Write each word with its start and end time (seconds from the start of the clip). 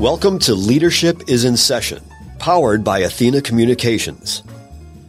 Welcome 0.00 0.40
to 0.40 0.54
Leadership 0.54 1.22
is 1.26 1.46
in 1.46 1.56
Session, 1.56 2.02
powered 2.38 2.84
by 2.84 2.98
Athena 2.98 3.40
Communications. 3.40 4.42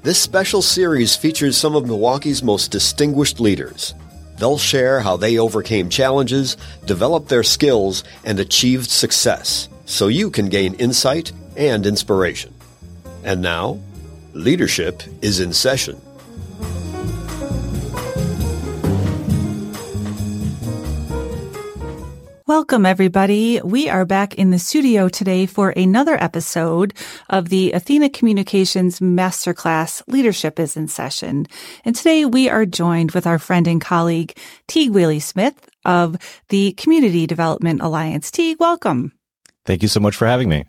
This 0.02 0.18
special 0.18 0.62
series 0.62 1.14
features 1.14 1.58
some 1.58 1.76
of 1.76 1.86
Milwaukee's 1.86 2.42
most 2.42 2.72
distinguished 2.72 3.42
leaders. 3.42 3.94
They'll 4.38 4.58
share 4.58 5.02
how 5.02 5.18
they 5.18 5.40
overcame 5.40 5.90
challenges, 5.90 6.56
developed 6.86 7.28
their 7.28 7.44
skills, 7.44 8.06
and 8.24 8.40
achieved 8.40 8.90
success 8.90 9.68
so 9.86 10.08
you 10.08 10.32
can 10.32 10.48
gain 10.48 10.74
insight 10.76 11.34
and 11.58 11.86
inspiration. 11.86 12.54
And 13.26 13.42
now, 13.42 13.82
Leadership 14.32 15.04
is 15.22 15.42
in 15.42 15.52
Session. 15.52 16.02
Welcome, 22.48 22.86
everybody. 22.86 23.60
We 23.62 23.90
are 23.90 24.06
back 24.06 24.36
in 24.36 24.52
the 24.52 24.58
studio 24.58 25.10
today 25.10 25.48
for 25.48 25.72
another 25.72 26.16
episode 26.16 26.94
of 27.30 27.50
the 27.50 27.74
Athena 27.74 28.10
Communications 28.10 29.02
Masterclass 29.02 30.02
Leadership 30.08 30.58
is 30.58 30.78
in 30.78 30.88
Session. 30.88 31.48
And 31.84 31.94
today 31.94 32.24
we 32.24 32.48
are 32.48 32.66
joined 32.66 33.12
with 33.12 33.28
our 33.28 33.38
friend 33.38 33.68
and 33.68 33.82
colleague, 33.82 34.34
Teig 34.70 34.92
Whaley 34.92 35.20
Smith 35.20 35.70
of 35.84 36.16
the 36.48 36.72
Community 36.78 37.28
Development 37.28 37.82
Alliance. 37.82 38.32
Teig, 38.32 38.62
welcome. 38.62 39.17
Thank 39.68 39.82
you 39.82 39.90
so 39.90 40.00
much 40.00 40.16
for 40.16 40.26
having 40.26 40.48
me. 40.48 40.64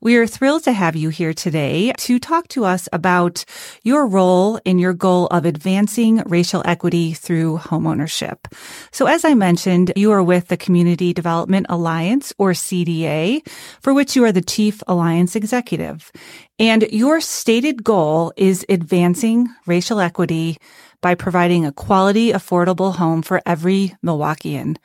We 0.00 0.16
are 0.16 0.26
thrilled 0.26 0.64
to 0.64 0.72
have 0.72 0.96
you 0.96 1.10
here 1.10 1.32
today 1.32 1.92
to 1.98 2.18
talk 2.18 2.48
to 2.48 2.64
us 2.64 2.88
about 2.92 3.44
your 3.84 4.08
role 4.08 4.58
in 4.64 4.80
your 4.80 4.92
goal 4.92 5.28
of 5.28 5.44
advancing 5.44 6.20
racial 6.26 6.60
equity 6.64 7.12
through 7.12 7.58
homeownership. 7.58 8.52
So 8.90 9.06
as 9.06 9.24
I 9.24 9.34
mentioned, 9.34 9.92
you 9.94 10.10
are 10.10 10.22
with 10.22 10.48
the 10.48 10.56
Community 10.56 11.12
Development 11.12 11.64
Alliance 11.68 12.32
or 12.38 12.50
CDA, 12.50 13.46
for 13.80 13.94
which 13.94 14.16
you 14.16 14.24
are 14.24 14.32
the 14.32 14.42
Chief 14.42 14.82
Alliance 14.88 15.36
Executive. 15.36 16.10
And 16.58 16.82
your 16.90 17.20
stated 17.20 17.84
goal 17.84 18.32
is 18.36 18.66
advancing 18.68 19.46
racial 19.64 20.00
equity 20.00 20.58
by 21.00 21.14
providing 21.14 21.64
a 21.64 21.72
quality, 21.72 22.32
affordable 22.32 22.96
home 22.96 23.22
for 23.22 23.40
every 23.46 23.94
Milwaukeean. 24.04 24.76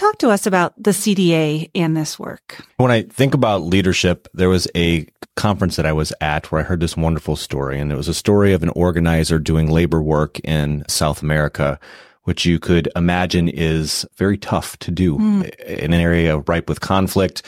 Talk 0.00 0.16
to 0.20 0.30
us 0.30 0.46
about 0.46 0.72
the 0.82 0.92
CDA 0.92 1.70
and 1.74 1.94
this 1.94 2.18
work. 2.18 2.64
When 2.78 2.90
I 2.90 3.02
think 3.02 3.34
about 3.34 3.60
leadership, 3.60 4.28
there 4.32 4.48
was 4.48 4.66
a 4.74 5.06
conference 5.36 5.76
that 5.76 5.84
I 5.84 5.92
was 5.92 6.10
at 6.22 6.50
where 6.50 6.62
I 6.62 6.64
heard 6.64 6.80
this 6.80 6.96
wonderful 6.96 7.36
story, 7.36 7.78
and 7.78 7.92
it 7.92 7.96
was 7.96 8.08
a 8.08 8.14
story 8.14 8.54
of 8.54 8.62
an 8.62 8.70
organizer 8.70 9.38
doing 9.38 9.70
labor 9.70 10.00
work 10.00 10.40
in 10.40 10.86
South 10.88 11.20
America, 11.20 11.78
which 12.22 12.46
you 12.46 12.58
could 12.58 12.88
imagine 12.96 13.46
is 13.46 14.06
very 14.16 14.38
tough 14.38 14.78
to 14.78 14.90
do 14.90 15.18
mm. 15.18 15.54
in 15.66 15.92
an 15.92 16.00
area 16.00 16.38
ripe 16.38 16.70
with 16.70 16.80
conflict, 16.80 17.42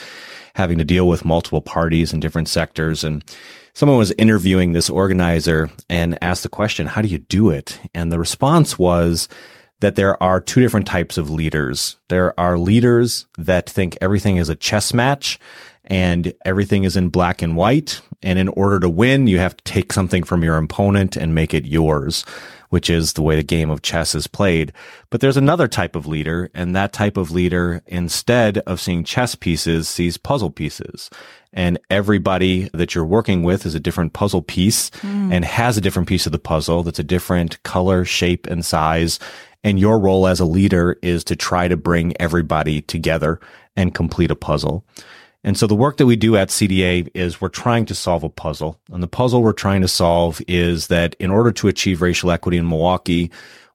having 0.54 0.76
to 0.76 0.84
deal 0.84 1.08
with 1.08 1.24
multiple 1.24 1.62
parties 1.62 2.12
in 2.12 2.20
different 2.20 2.48
sectors. 2.48 3.02
And 3.02 3.24
someone 3.72 3.96
was 3.96 4.12
interviewing 4.18 4.74
this 4.74 4.90
organizer 4.90 5.70
and 5.88 6.22
asked 6.22 6.42
the 6.42 6.50
question, 6.50 6.86
How 6.86 7.00
do 7.00 7.08
you 7.08 7.16
do 7.16 7.48
it? 7.48 7.80
And 7.94 8.12
the 8.12 8.18
response 8.18 8.78
was, 8.78 9.26
that 9.82 9.96
there 9.96 10.20
are 10.22 10.40
two 10.40 10.60
different 10.60 10.86
types 10.86 11.18
of 11.18 11.28
leaders. 11.28 11.96
There 12.08 12.38
are 12.38 12.56
leaders 12.56 13.26
that 13.36 13.68
think 13.68 13.98
everything 14.00 14.36
is 14.36 14.48
a 14.48 14.54
chess 14.54 14.94
match 14.94 15.40
and 15.84 16.32
everything 16.44 16.84
is 16.84 16.96
in 16.96 17.08
black 17.08 17.42
and 17.42 17.56
white. 17.56 18.00
And 18.22 18.38
in 18.38 18.46
order 18.48 18.78
to 18.78 18.88
win, 18.88 19.26
you 19.26 19.38
have 19.40 19.56
to 19.56 19.64
take 19.64 19.92
something 19.92 20.22
from 20.22 20.44
your 20.44 20.56
opponent 20.56 21.16
and 21.16 21.34
make 21.34 21.52
it 21.52 21.66
yours, 21.66 22.24
which 22.68 22.88
is 22.88 23.14
the 23.14 23.22
way 23.22 23.34
the 23.34 23.42
game 23.42 23.70
of 23.70 23.82
chess 23.82 24.14
is 24.14 24.28
played. 24.28 24.72
But 25.10 25.20
there's 25.20 25.36
another 25.36 25.66
type 25.66 25.96
of 25.96 26.06
leader, 26.06 26.48
and 26.54 26.76
that 26.76 26.92
type 26.92 27.16
of 27.16 27.32
leader, 27.32 27.82
instead 27.86 28.58
of 28.58 28.80
seeing 28.80 29.02
chess 29.02 29.34
pieces, 29.34 29.88
sees 29.88 30.16
puzzle 30.16 30.50
pieces. 30.50 31.10
And 31.52 31.78
everybody 31.90 32.70
that 32.72 32.94
you're 32.94 33.04
working 33.04 33.42
with 33.42 33.66
is 33.66 33.74
a 33.74 33.80
different 33.80 34.12
puzzle 34.12 34.40
piece 34.40 34.88
mm. 34.90 35.32
and 35.32 35.44
has 35.44 35.76
a 35.76 35.82
different 35.82 36.08
piece 36.08 36.24
of 36.24 36.32
the 36.32 36.38
puzzle 36.38 36.84
that's 36.84 37.00
a 37.00 37.04
different 37.04 37.62
color, 37.64 38.04
shape, 38.04 38.46
and 38.46 38.64
size 38.64 39.18
and 39.64 39.78
your 39.78 39.98
role 39.98 40.26
as 40.26 40.40
a 40.40 40.44
leader 40.44 40.98
is 41.02 41.24
to 41.24 41.36
try 41.36 41.68
to 41.68 41.76
bring 41.76 42.14
everybody 42.20 42.82
together 42.82 43.40
and 43.76 43.94
complete 43.94 44.30
a 44.30 44.36
puzzle. 44.36 44.84
And 45.44 45.58
so 45.58 45.66
the 45.66 45.74
work 45.74 45.96
that 45.96 46.06
we 46.06 46.16
do 46.16 46.36
at 46.36 46.48
CDA 46.48 47.08
is 47.14 47.40
we're 47.40 47.48
trying 47.48 47.84
to 47.86 47.94
solve 47.94 48.22
a 48.22 48.28
puzzle. 48.28 48.78
And 48.92 49.02
the 49.02 49.08
puzzle 49.08 49.42
we're 49.42 49.52
trying 49.52 49.82
to 49.82 49.88
solve 49.88 50.40
is 50.46 50.86
that 50.86 51.16
in 51.18 51.30
order 51.30 51.50
to 51.52 51.68
achieve 51.68 52.02
racial 52.02 52.30
equity 52.30 52.58
in 52.58 52.68
Milwaukee, 52.68 53.30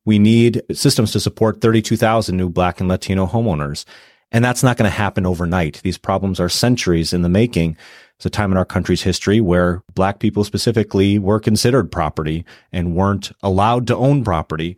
we 0.06 0.18
need 0.18 0.62
systems 0.72 1.12
to 1.12 1.20
support 1.20 1.59
32,000 1.59 2.38
new 2.38 2.50
black 2.50 2.80
and 2.80 2.88
Latino 2.88 3.25
homeowners. 3.25 3.84
And 4.31 4.44
that's 4.44 4.64
not 4.64 4.78
going 4.78 4.90
to 4.90 4.98
happen 4.98 5.25
overnight. 5.25 5.81
These 5.84 5.98
problems 5.98 6.40
are 6.40 6.50
centuries 6.50 7.12
in 7.12 7.22
the 7.22 7.30
making. 7.30 7.78
It's 8.16 8.25
a 8.25 8.30
time 8.30 8.52
in 8.52 8.58
our 8.58 8.66
country's 8.66 9.04
history 9.04 9.42
where 9.42 9.84
black 9.94 10.19
people 10.19 10.44
specifically 10.44 11.19
were 11.19 11.40
considered 11.40 11.92
property 11.92 12.46
and 12.72 12.96
weren't 12.96 13.31
allowed 13.44 13.88
to 13.88 13.96
own 13.96 14.24
property 14.24 14.78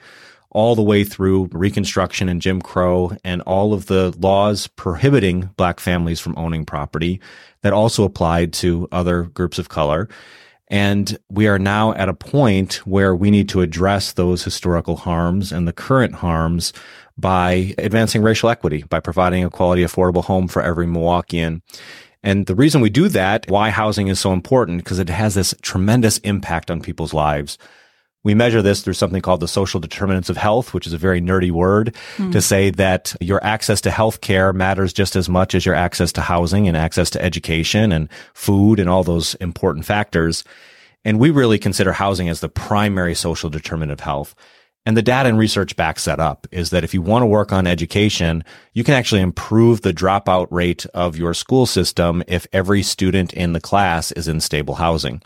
all 0.51 0.75
the 0.75 0.81
way 0.81 1.03
through 1.03 1.49
Reconstruction 1.51 2.27
and 2.29 2.41
Jim 2.41 2.61
Crow 2.61 3.11
and 3.23 3.41
all 3.43 3.73
of 3.73 3.85
the 3.85 4.11
laws 4.17 4.67
prohibiting 4.67 5.49
black 5.57 5.79
families 5.79 6.19
from 6.19 6.37
owning 6.37 6.65
property 6.65 7.19
that 7.61 7.73
also 7.73 8.03
applied 8.03 8.53
to 8.53 8.87
other 8.91 9.23
groups 9.23 9.59
of 9.59 9.69
color. 9.69 10.09
And 10.69 11.17
we 11.29 11.47
are 11.47 11.59
now 11.59 11.93
at 11.93 12.09
a 12.09 12.13
point 12.13 12.85
where 12.85 13.15
we 13.15 13.31
need 13.31 13.49
to 13.49 13.61
address 13.61 14.13
those 14.13 14.43
historical 14.43 14.97
harms 14.97 15.51
and 15.51 15.67
the 15.67 15.73
current 15.73 16.15
harms 16.15 16.73
by 17.17 17.73
advancing 17.77 18.21
racial 18.21 18.49
equity, 18.49 18.83
by 18.83 18.99
providing 18.99 19.43
a 19.43 19.49
quality, 19.49 19.83
affordable 19.83 20.23
home 20.23 20.47
for 20.47 20.61
every 20.61 20.85
Milwaukeean. 20.85 21.61
And 22.23 22.45
the 22.45 22.55
reason 22.55 22.81
we 22.81 22.89
do 22.89 23.07
that, 23.09 23.49
why 23.49 23.69
housing 23.69 24.07
is 24.07 24.19
so 24.19 24.31
important, 24.31 24.83
because 24.83 24.99
it 24.99 25.09
has 25.09 25.35
this 25.35 25.53
tremendous 25.61 26.17
impact 26.19 26.69
on 26.69 26.81
people's 26.81 27.13
lives. 27.13 27.57
We 28.23 28.33
measure 28.33 28.61
this 28.61 28.81
through 28.81 28.93
something 28.93 29.21
called 29.21 29.39
the 29.39 29.47
social 29.47 29.79
determinants 29.79 30.29
of 30.29 30.35
health, 30.35 30.73
which 30.73 30.85
is 30.85 30.91
a 30.91 30.97
very 30.97 31.21
nerdy 31.21 31.51
word 31.51 31.95
mm. 32.17 32.31
to 32.33 32.41
say 32.41 32.69
that 32.71 33.15
your 33.21 33.41
access 33.43 33.79
to 33.81 33.91
health 33.91 34.19
care 34.19 34.51
matters 34.51 34.91
just 34.91 35.15
as 35.15 35.29
much 35.29 35.55
as 35.55 35.65
your 35.65 35.75
access 35.75 36.11
to 36.13 36.21
housing 36.21 36.67
and 36.67 36.75
access 36.75 37.09
to 37.11 37.23
education 37.23 37.93
and 37.93 38.09
food 38.33 38.79
and 38.79 38.89
all 38.89 39.05
those 39.05 39.35
important 39.35 39.85
factors. 39.85 40.43
And 41.05 41.17
we 41.17 41.29
really 41.29 41.57
consider 41.57 41.93
housing 41.93 42.27
as 42.27 42.41
the 42.41 42.49
primary 42.49 43.15
social 43.15 43.49
determinant 43.49 43.93
of 43.93 44.01
health. 44.01 44.35
And 44.85 44.97
the 44.97 45.01
data 45.01 45.29
and 45.29 45.37
research 45.37 45.77
backs 45.77 46.05
that 46.05 46.19
up 46.19 46.45
is 46.51 46.71
that 46.71 46.83
if 46.83 46.93
you 46.93 47.01
want 47.01 47.23
to 47.23 47.27
work 47.27 47.53
on 47.53 47.67
education, 47.67 48.43
you 48.73 48.83
can 48.83 48.95
actually 48.95 49.21
improve 49.21 49.81
the 49.81 49.93
dropout 49.93 50.47
rate 50.51 50.85
of 50.87 51.15
your 51.15 51.33
school 51.33 51.65
system 51.65 52.21
if 52.27 52.47
every 52.51 52.83
student 52.83 53.31
in 53.31 53.53
the 53.53 53.61
class 53.61 54.11
is 54.13 54.27
in 54.27 54.41
stable 54.41 54.75
housing 54.75 55.21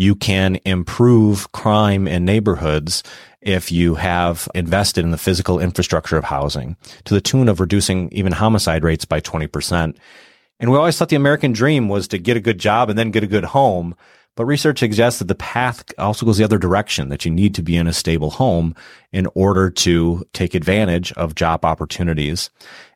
you 0.00 0.14
can 0.14 0.58
improve 0.64 1.52
crime 1.52 2.08
in 2.08 2.24
neighborhoods 2.24 3.02
if 3.42 3.70
you 3.70 3.96
have 3.96 4.48
invested 4.54 5.04
in 5.04 5.10
the 5.10 5.18
physical 5.18 5.60
infrastructure 5.60 6.16
of 6.16 6.24
housing 6.24 6.74
to 7.04 7.12
the 7.12 7.20
tune 7.20 7.50
of 7.50 7.60
reducing 7.60 8.10
even 8.10 8.32
homicide 8.32 8.82
rates 8.82 9.04
by 9.04 9.20
20%. 9.20 9.94
And 10.58 10.70
we 10.70 10.78
always 10.78 10.96
thought 10.96 11.10
the 11.10 11.16
American 11.16 11.52
dream 11.52 11.90
was 11.90 12.08
to 12.08 12.18
get 12.18 12.38
a 12.38 12.40
good 12.40 12.58
job 12.58 12.88
and 12.88 12.98
then 12.98 13.10
get 13.10 13.24
a 13.24 13.26
good 13.26 13.44
home. 13.44 13.94
But 14.36 14.46
research 14.46 14.78
suggests 14.78 15.18
that 15.18 15.28
the 15.28 15.34
path 15.34 15.84
also 15.98 16.24
goes 16.24 16.38
the 16.38 16.44
other 16.44 16.56
direction, 16.56 17.10
that 17.10 17.26
you 17.26 17.30
need 17.30 17.54
to 17.56 17.62
be 17.62 17.76
in 17.76 17.86
a 17.86 17.92
stable 17.92 18.30
home 18.30 18.74
in 19.12 19.26
order 19.34 19.68
to 19.68 20.24
take 20.32 20.54
advantage 20.54 21.12
of 21.12 21.34
job 21.34 21.64
opportunities. 21.64 22.48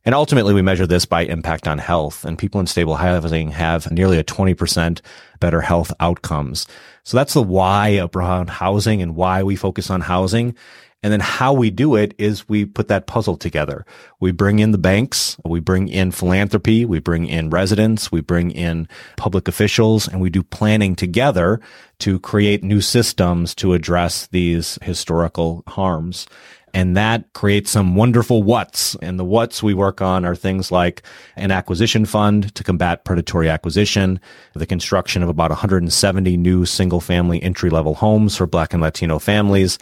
And 0.07 0.15
ultimately, 0.15 0.55
we 0.55 0.63
measure 0.63 0.87
this 0.87 1.05
by 1.05 1.23
impact 1.23 1.67
on 1.67 1.79
health. 1.79 2.25
And 2.25 2.39
people 2.39 2.61
in 2.61 2.67
stable 2.67 2.97
housing 2.97 3.51
have 3.51 3.91
nearly 3.91 4.19
a 4.19 4.25
20% 4.25 5.01
better 5.41 5.61
health 5.61 5.93
outcomes. 6.01 6.67
So 7.05 7.17
that's 7.17 7.35
the 7.35 7.43
why 7.43 8.07
around 8.15 8.51
housing 8.51 9.03
and 9.03 9.15
why 9.15 9.43
we 9.43 9.57
focus 9.57 9.91
on 9.91 10.01
housing. 10.01 10.55
And 11.03 11.13
then 11.13 11.21
how 11.21 11.53
we 11.53 11.71
do 11.71 11.97
it 11.97 12.15
is 12.17 12.49
we 12.49 12.65
put 12.65 12.89
that 12.89 13.07
puzzle 13.07 13.37
together. 13.37 13.85
We 14.21 14.33
bring 14.33 14.59
in 14.61 14.73
the 14.73 14.79
banks, 14.79 15.37
we 15.45 15.61
bring 15.61 15.89
in 15.89 16.13
philanthropy, 16.13 16.87
we 16.87 16.99
bring 16.99 17.27
in 17.27 17.51
residents, 17.51 18.11
we 18.11 18.23
bring 18.23 18.51
in 18.51 18.89
public 19.19 19.47
officials, 19.47 20.09
and 20.09 20.23
we 20.23 20.31
do 20.31 20.43
planning 20.43 20.97
together 20.97 21.61
to 21.99 22.19
create 22.21 22.65
new 22.65 22.81
systems 22.81 23.55
to 23.57 23.75
address 23.75 24.29
these 24.29 24.79
historical 24.81 25.63
harms. 25.67 26.27
And 26.75 26.97
that 26.97 27.33
creates 27.35 27.71
some 27.71 27.95
wonderful 27.95 28.43
what's. 28.43 28.97
And 28.97 29.19
the 29.19 29.25
what's 29.25 29.63
we 29.63 29.75
work 29.75 30.03
on 30.03 30.25
are 30.25 30.35
things 30.35 30.73
like 30.73 31.03
an 31.37 31.53
acquisition 31.53 32.05
fund 32.05 32.53
to 32.57 32.65
combat 32.65 33.05
predatory 33.05 33.49
acquisition, 33.49 34.21
the 34.55 34.67
construction 34.67 35.23
of 35.23 35.29
about 35.29 35.51
170 35.51 36.37
new 36.37 36.67
single 36.67 37.01
family 37.01 37.41
entry 37.43 37.71
level 37.71 37.95
homes 37.95 38.37
for 38.37 38.47
Black 38.49 38.73
and 38.73 38.83
Latino 38.83 39.21
families, 39.21 39.79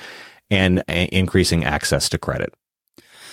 and 0.51 0.85
increasing 0.89 1.65
access 1.65 2.11
to 2.11 2.19
credit. 2.19 2.53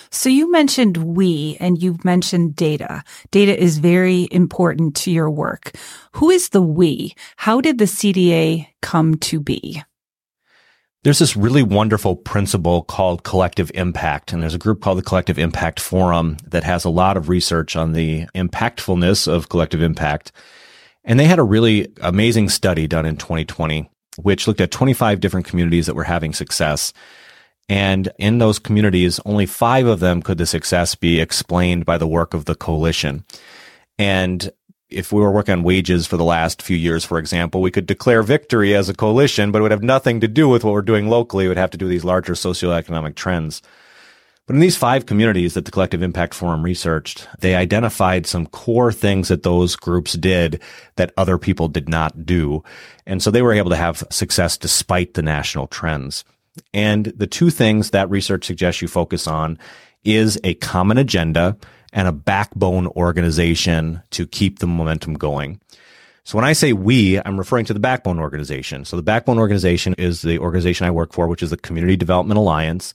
So 0.10 0.30
you 0.30 0.50
mentioned 0.50 0.98
we 0.98 1.58
and 1.60 1.84
you 1.84 1.98
mentioned 2.04 2.56
data. 2.56 3.04
Data 3.30 3.62
is 3.62 3.78
very 3.78 4.28
important 4.32 4.96
to 4.98 5.12
your 5.12 5.30
work. 5.30 5.74
Who 6.14 6.30
is 6.30 6.50
the 6.50 6.62
we? 6.62 7.14
How 7.36 7.62
did 7.62 7.78
the 7.78 7.86
CDA 7.86 8.68
come 8.82 9.16
to 9.16 9.40
be? 9.40 9.84
There's 11.04 11.19
this 11.19 11.38
really 11.38 11.63
wonderful 11.63 12.18
principle 12.18 12.84
called 12.84 13.24
collective 13.24 13.72
impact. 13.74 14.34
And 14.34 14.42
there's 14.42 14.54
a 14.54 14.60
group 14.60 14.81
called 14.81 14.98
the 14.98 15.04
Collective 15.04 15.40
Impact 15.40 15.80
Forum 15.80 16.36
that 16.46 16.66
has 16.66 16.84
a 16.84 16.90
lot 16.90 17.16
of 17.16 17.30
research 17.30 17.78
on 17.78 17.94
the 17.94 18.25
impactfulness 18.36 19.25
of 19.25 19.48
collective 19.48 19.81
impact. 19.81 20.34
And 21.06 21.18
they 21.18 21.25
had 21.25 21.40
a 21.40 21.44
really 21.44 21.88
amazing 22.01 22.50
study 22.50 22.86
done 22.86 23.06
in 23.06 23.16
2020, 23.16 23.90
which 24.18 24.46
looked 24.46 24.60
at 24.60 24.72
25 24.72 25.22
different 25.22 25.46
communities 25.46 25.86
that 25.86 25.96
were 25.96 26.04
having 26.04 26.34
success. 26.34 26.92
And 27.69 28.12
in 28.18 28.40
those 28.40 28.60
communities, 28.60 29.22
only 29.25 29.45
five 29.45 29.86
of 29.86 30.02
them 30.02 30.22
could 30.22 30.38
the 30.38 30.45
success 30.45 30.95
be 30.95 31.22
explained 31.22 31.86
by 31.86 31.98
the 31.98 32.07
work 32.07 32.34
of 32.34 32.44
the 32.44 32.56
coalition. 32.56 33.24
And 33.98 34.52
if 34.90 35.12
we 35.12 35.22
were 35.22 35.32
working 35.32 35.54
on 35.54 35.64
wages 35.64 36.08
for 36.08 36.18
the 36.18 36.24
last 36.24 36.62
few 36.62 36.78
years, 36.78 37.06
for 37.06 37.20
example, 37.20 37.62
we 37.62 37.72
could 37.72 37.86
declare 37.86 38.24
victory 38.24 38.76
as 38.76 38.90
a 38.90 38.94
coalition, 38.94 39.52
but 39.52 39.60
it 39.60 39.62
would 39.62 39.72
have 39.72 39.84
nothing 39.84 40.20
to 40.22 40.28
do 40.28 40.48
with 40.48 40.64
what 40.64 40.74
we're 40.74 40.82
doing 40.82 41.08
locally. 41.08 41.46
It 41.46 41.50
would 41.50 41.58
have 41.58 41.72
to 41.72 41.78
do 41.78 41.86
with 41.86 41.92
these 41.92 42.06
larger 42.06 42.34
socioeconomic 42.34 43.16
trends. 43.16 43.62
But 44.48 44.56
in 44.56 44.62
these 44.62 44.78
five 44.78 45.06
communities 45.06 45.54
that 45.54 45.66
the 45.66 45.72
Collective 45.72 46.02
Impact 46.02 46.34
Forum 46.34 46.64
researched, 46.64 47.28
they 47.38 47.54
identified 47.54 48.26
some 48.26 48.48
core 48.48 48.92
things 48.92 49.28
that 49.28 49.44
those 49.44 49.76
groups 49.76 50.14
did 50.14 50.60
that 50.96 51.14
other 51.18 51.38
people 51.38 51.68
did 51.68 51.88
not 51.88 52.26
do. 52.26 52.64
And 53.06 53.22
so 53.22 53.30
they 53.30 53.44
were 53.44 53.54
able 53.54 53.70
to 53.70 53.76
have 53.76 54.04
success 54.10 54.58
despite 54.58 55.14
the 55.14 55.22
national 55.22 55.68
trends. 55.68 56.24
And 56.74 57.06
the 57.16 57.28
two 57.28 57.52
things 57.52 57.92
that 57.92 58.10
research 58.10 58.44
suggests 58.46 58.82
you 58.82 58.88
focus 58.88 59.28
on 59.28 59.60
is 60.04 60.40
a 60.44 60.56
common 60.56 60.98
agenda 60.98 61.56
and 61.94 62.08
a 62.08 62.12
backbone 62.12 62.88
organization 62.88 64.02
to 64.12 64.28
keep 64.28 64.60
the 64.60 64.68
momentum 64.68 65.16
going. 65.16 65.60
So 66.24 66.38
when 66.38 66.46
I 66.46 66.54
say 66.54 66.74
we, 66.74 67.20
I'm 67.26 67.40
referring 67.40 67.66
to 67.66 67.74
the 67.74 67.80
Backbone 67.80 68.20
organization. 68.20 68.86
So 68.86 68.96
the 68.96 69.02
Backbone 69.02 69.40
organization 69.40 69.96
is 69.98 70.22
the 70.22 70.38
organization 70.38 70.86
I 70.86 70.92
work 70.92 71.12
for, 71.12 71.28
which 71.28 71.42
is 71.42 71.50
the 71.50 71.58
Community 71.58 71.96
Development 71.96 72.38
Alliance. 72.38 72.94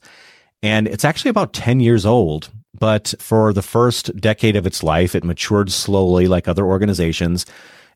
And 0.63 0.87
it's 0.87 1.03
actually 1.03 1.31
about 1.31 1.51
10 1.51 1.81
years 1.81 2.05
old. 2.05 2.49
But 2.77 3.13
for 3.19 3.51
the 3.51 3.61
first 3.61 4.15
decade 4.19 4.55
of 4.55 4.65
its 4.65 4.83
life, 4.83 5.15
it 5.15 5.23
matured 5.23 5.71
slowly 5.71 6.27
like 6.27 6.47
other 6.47 6.65
organizations 6.65 7.45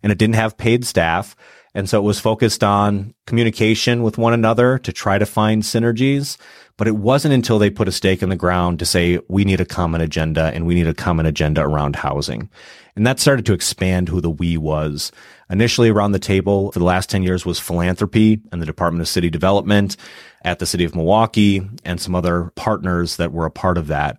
and 0.03 0.11
it 0.11 0.17
didn't 0.17 0.35
have 0.35 0.57
paid 0.57 0.85
staff. 0.85 1.35
And 1.73 1.89
so 1.89 1.99
it 1.99 2.03
was 2.03 2.19
focused 2.19 2.63
on 2.63 3.13
communication 3.25 4.03
with 4.03 4.17
one 4.17 4.33
another 4.33 4.77
to 4.79 4.91
try 4.91 5.17
to 5.17 5.25
find 5.25 5.63
synergies. 5.63 6.37
But 6.79 6.87
it 6.87 6.95
wasn't 6.95 7.33
until 7.33 7.59
they 7.59 7.69
put 7.69 7.89
a 7.89 7.91
stake 7.91 8.23
in 8.23 8.29
the 8.29 8.37
ground 8.37 8.79
to 8.79 8.85
say, 8.85 9.19
we 9.27 9.43
need 9.43 9.59
a 9.59 9.65
common 9.65 9.99
agenda 9.99 10.45
and 10.53 10.65
we 10.65 10.75
need 10.75 10.87
a 10.87 10.93
common 10.93 11.25
agenda 11.25 11.61
around 11.61 11.97
housing. 11.97 12.49
And 12.95 13.05
that 13.05 13.19
started 13.19 13.45
to 13.47 13.53
expand 13.53 14.07
who 14.07 14.21
the 14.21 14.29
we 14.29 14.55
was. 14.55 15.11
Initially 15.49 15.89
around 15.89 16.13
the 16.13 16.19
table 16.19 16.71
for 16.71 16.79
the 16.79 16.85
last 16.85 17.09
10 17.09 17.21
years 17.21 17.45
was 17.45 17.59
philanthropy 17.59 18.39
and 18.53 18.61
the 18.61 18.65
Department 18.65 19.01
of 19.01 19.09
City 19.09 19.29
Development 19.29 19.97
at 20.45 20.59
the 20.59 20.65
city 20.65 20.85
of 20.85 20.95
Milwaukee 20.95 21.61
and 21.83 21.99
some 21.99 22.15
other 22.15 22.53
partners 22.55 23.17
that 23.17 23.33
were 23.33 23.45
a 23.45 23.51
part 23.51 23.77
of 23.77 23.87
that 23.87 24.17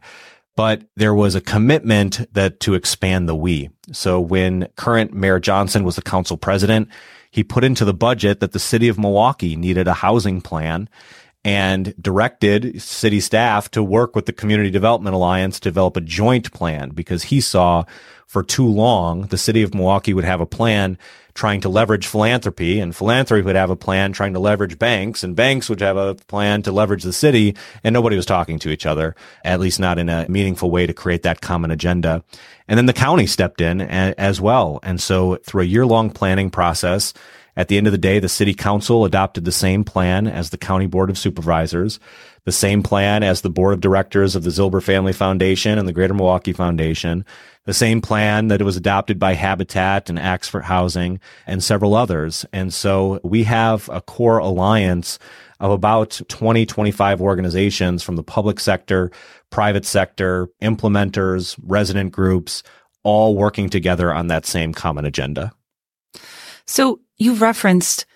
but 0.57 0.83
there 0.95 1.15
was 1.15 1.35
a 1.35 1.41
commitment 1.41 2.27
that 2.35 2.61
to 2.61 2.75
expand 2.75 3.27
the 3.27 3.35
we. 3.35 3.71
So 3.93 4.21
when 4.21 4.69
current 4.77 5.15
Mayor 5.15 5.41
Johnson 5.41 5.85
was 5.85 5.97
the 5.97 6.03
council 6.03 6.37
president, 6.37 6.89
he 7.31 7.43
put 7.43 7.65
into 7.65 7.87
the 7.87 7.95
budget 7.95 8.41
that 8.41 8.53
the 8.53 8.59
city 8.59 8.89
of 8.89 8.99
Milwaukee 8.99 9.57
needed 9.57 9.89
a 9.89 9.95
housing 9.95 10.43
plan 10.43 10.91
and 11.45 11.95
directed 12.01 12.81
city 12.83 13.21
staff 13.21 13.71
to 13.71 13.83
work 13.83 14.15
with 14.15 14.27
the 14.27 14.33
Community 14.33 14.71
Development 14.71 15.15
Alliance 15.15 15.59
to 15.61 15.69
develop 15.69 15.97
a 15.97 16.03
joint 16.03 16.53
plan 16.53 16.91
because 16.91 17.25
he 17.25 17.41
saw 17.41 17.85
for 18.27 18.43
too 18.43 18.67
long 18.67 19.23
the 19.23 19.39
city 19.39 19.63
of 19.63 19.75
Milwaukee 19.75 20.15
would 20.15 20.25
have 20.25 20.41
a 20.41 20.47
plan 20.47 20.99
trying 21.35 21.61
to 21.61 21.69
leverage 21.69 22.07
philanthropy 22.07 22.81
and 22.81 22.95
philanthropy 22.95 23.43
would 23.43 23.57
have 23.57 23.71
a 23.71 23.77
plan 23.77 24.13
trying 24.13 24.35
to 24.35 24.39
leverage 24.39 24.79
banks 24.79 25.25
and 25.25 25.35
banks 25.35 25.69
would 25.69 25.81
have 25.81 25.97
a 25.97 26.15
plan 26.15 26.63
to 26.63 26.73
leverage 26.73 27.03
the 27.03 27.13
city 27.13 27.57
and 27.83 27.93
nobody 27.93 28.17
was 28.17 28.27
talking 28.27 28.59
to 28.59 28.69
each 28.69 28.85
other, 28.85 29.15
at 29.45 29.61
least 29.61 29.81
not 29.81 29.99
in 29.99 30.09
a 30.09 30.29
meaningful 30.29 30.71
way 30.71 30.87
to 30.87 30.93
create 30.93 31.23
that 31.23 31.41
common 31.41 31.71
agenda. 31.71 32.23
And 32.69 32.77
then 32.77 32.87
the 32.87 32.93
county 32.93 33.27
stepped 33.27 33.61
in 33.61 33.81
as 33.81 34.41
well. 34.41 34.81
And 34.83 35.01
so 35.01 35.37
through 35.37 35.63
a 35.63 35.67
year 35.67 35.87
long 35.87 36.11
planning 36.11 36.51
process, 36.51 37.15
at 37.61 37.69
the 37.69 37.77
end 37.77 37.87
of 37.87 37.93
the 37.93 37.99
day, 37.99 38.19
the 38.19 38.27
city 38.27 38.55
council 38.55 39.05
adopted 39.05 39.45
the 39.45 39.53
same 39.53 39.85
plan 39.85 40.27
as 40.27 40.49
the 40.49 40.57
county 40.57 40.87
board 40.87 41.11
of 41.11 41.19
supervisors, 41.19 42.01
the 42.47 42.53
same 42.53 42.83
plan 42.83 43.23
as 43.23 43.43
the 43.43 43.51
board 43.51 43.75
of 43.75 43.83
directors 43.83 44.35
of 44.35 44.45
the 44.45 44.49
Zilber 44.49 44.83
Family 44.83 45.13
Foundation 45.13 45.79
and 45.79 45.87
the 45.87 45.93
Greater 45.93 46.15
Milwaukee 46.15 46.55
Foundation, 46.55 47.23
the 47.67 47.75
same 47.75 48.01
plan 48.01 48.49
that 48.49 48.63
was 48.63 48.79
adopted 48.79 49.19
by 49.19 49.35
Habitat 49.35 50.09
and 50.09 50.19
for 50.47 50.63
Housing 50.63 51.21
and 51.47 51.63
several 51.63 51.95
others. 51.95 52.47
And 52.51 52.73
so 52.73 53.21
we 53.23 53.45
have 53.45 53.91
a 53.93 54.01
core 54.01 54.39
alliance 54.39 55.19
of 55.61 55.71
about 55.71 56.19
20, 56.29 56.65
25 56.65 57.21
organizations 57.21 58.03
from 58.03 58.17
the 58.17 58.23
public 58.23 58.59
sector, 58.59 59.11
private 59.51 59.85
sector, 59.85 60.49
implementers, 60.63 61.59
resident 61.63 62.11
groups, 62.13 62.63
all 63.03 63.37
working 63.37 63.69
together 63.69 64.15
on 64.15 64.29
that 64.29 64.47
same 64.47 64.73
common 64.73 65.05
agenda. 65.05 65.53
So 66.67 67.01
you've 67.21 67.41
referenced 67.41 68.07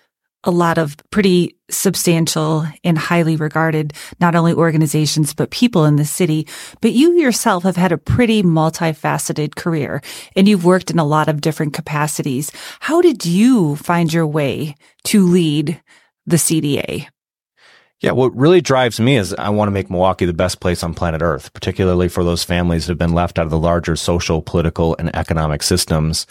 a 0.43 0.51
lot 0.51 0.77
of 0.77 0.95
pretty 1.09 1.57
substantial 1.69 2.65
and 2.83 2.97
highly 2.97 3.35
regarded, 3.35 3.93
not 4.19 4.35
only 4.35 4.53
organizations, 4.53 5.33
but 5.33 5.49
people 5.49 5.85
in 5.85 5.95
the 5.95 6.05
city. 6.05 6.47
But 6.81 6.91
you 6.91 7.13
yourself 7.13 7.63
have 7.63 7.77
had 7.77 7.91
a 7.91 7.97
pretty 7.97 8.43
multifaceted 8.43 9.55
career 9.55 10.01
and 10.35 10.47
you've 10.47 10.65
worked 10.65 10.91
in 10.91 10.99
a 10.99 11.05
lot 11.05 11.29
of 11.29 11.41
different 11.41 11.73
capacities. 11.73 12.51
How 12.79 13.01
did 13.01 13.25
you 13.25 13.75
find 13.77 14.13
your 14.13 14.27
way 14.27 14.75
to 15.05 15.25
lead 15.25 15.81
the 16.27 16.37
CDA? 16.37 17.07
Yeah, 18.01 18.11
what 18.11 18.35
really 18.35 18.61
drives 18.61 18.99
me 18.99 19.17
is 19.17 19.33
I 19.33 19.49
want 19.49 19.67
to 19.67 19.71
make 19.71 19.89
Milwaukee 19.89 20.25
the 20.25 20.33
best 20.33 20.59
place 20.59 20.83
on 20.83 20.93
planet 20.93 21.21
Earth, 21.21 21.53
particularly 21.53 22.07
for 22.07 22.23
those 22.23 22.43
families 22.43 22.85
that 22.85 22.91
have 22.91 22.97
been 22.99 23.13
left 23.13 23.39
out 23.39 23.45
of 23.45 23.51
the 23.51 23.57
larger 23.57 23.95
social, 23.95 24.41
political, 24.41 24.95
and 24.99 25.15
economic 25.15 25.63
systems. 25.63 26.27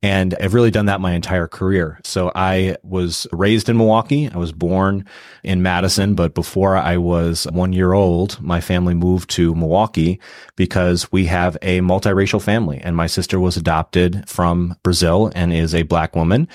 And 0.00 0.36
I've 0.40 0.54
really 0.54 0.70
done 0.70 0.86
that 0.86 1.00
my 1.00 1.12
entire 1.12 1.48
career. 1.48 1.98
So 2.04 2.30
I 2.32 2.76
was 2.84 3.26
raised 3.32 3.68
in 3.68 3.76
Milwaukee. 3.76 4.30
I 4.30 4.38
was 4.38 4.52
born 4.52 5.04
in 5.42 5.60
Madison, 5.60 6.14
but 6.14 6.34
before 6.34 6.76
I 6.76 6.98
was 6.98 7.48
one 7.50 7.72
year 7.72 7.92
old, 7.92 8.40
my 8.40 8.60
family 8.60 8.94
moved 8.94 9.28
to 9.30 9.56
Milwaukee 9.56 10.20
because 10.54 11.10
we 11.10 11.26
have 11.26 11.56
a 11.62 11.80
multiracial 11.80 12.40
family 12.40 12.78
and 12.78 12.94
my 12.94 13.08
sister 13.08 13.40
was 13.40 13.56
adopted 13.56 14.28
from 14.28 14.76
Brazil 14.84 15.32
and 15.34 15.52
is 15.52 15.74
a 15.74 15.82
black 15.82 16.14
woman. 16.14 16.46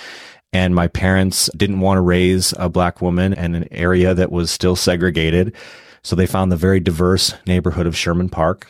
And 0.53 0.73
my 0.73 0.87
parents 0.87 1.49
didn't 1.57 1.81
want 1.81 1.97
to 1.97 2.01
raise 2.01 2.53
a 2.57 2.69
black 2.69 3.01
woman 3.01 3.33
in 3.33 3.55
an 3.55 3.67
area 3.71 4.13
that 4.13 4.31
was 4.31 4.51
still 4.51 4.77
segregated. 4.77 5.53
So 6.01 6.15
they 6.15 6.27
found 6.27 6.49
the 6.49 6.57
very 6.57 6.79
diverse 6.79 7.33
neighborhood 7.45 7.87
of 7.87 7.97
Sherman 7.97 8.29
Park 8.29 8.69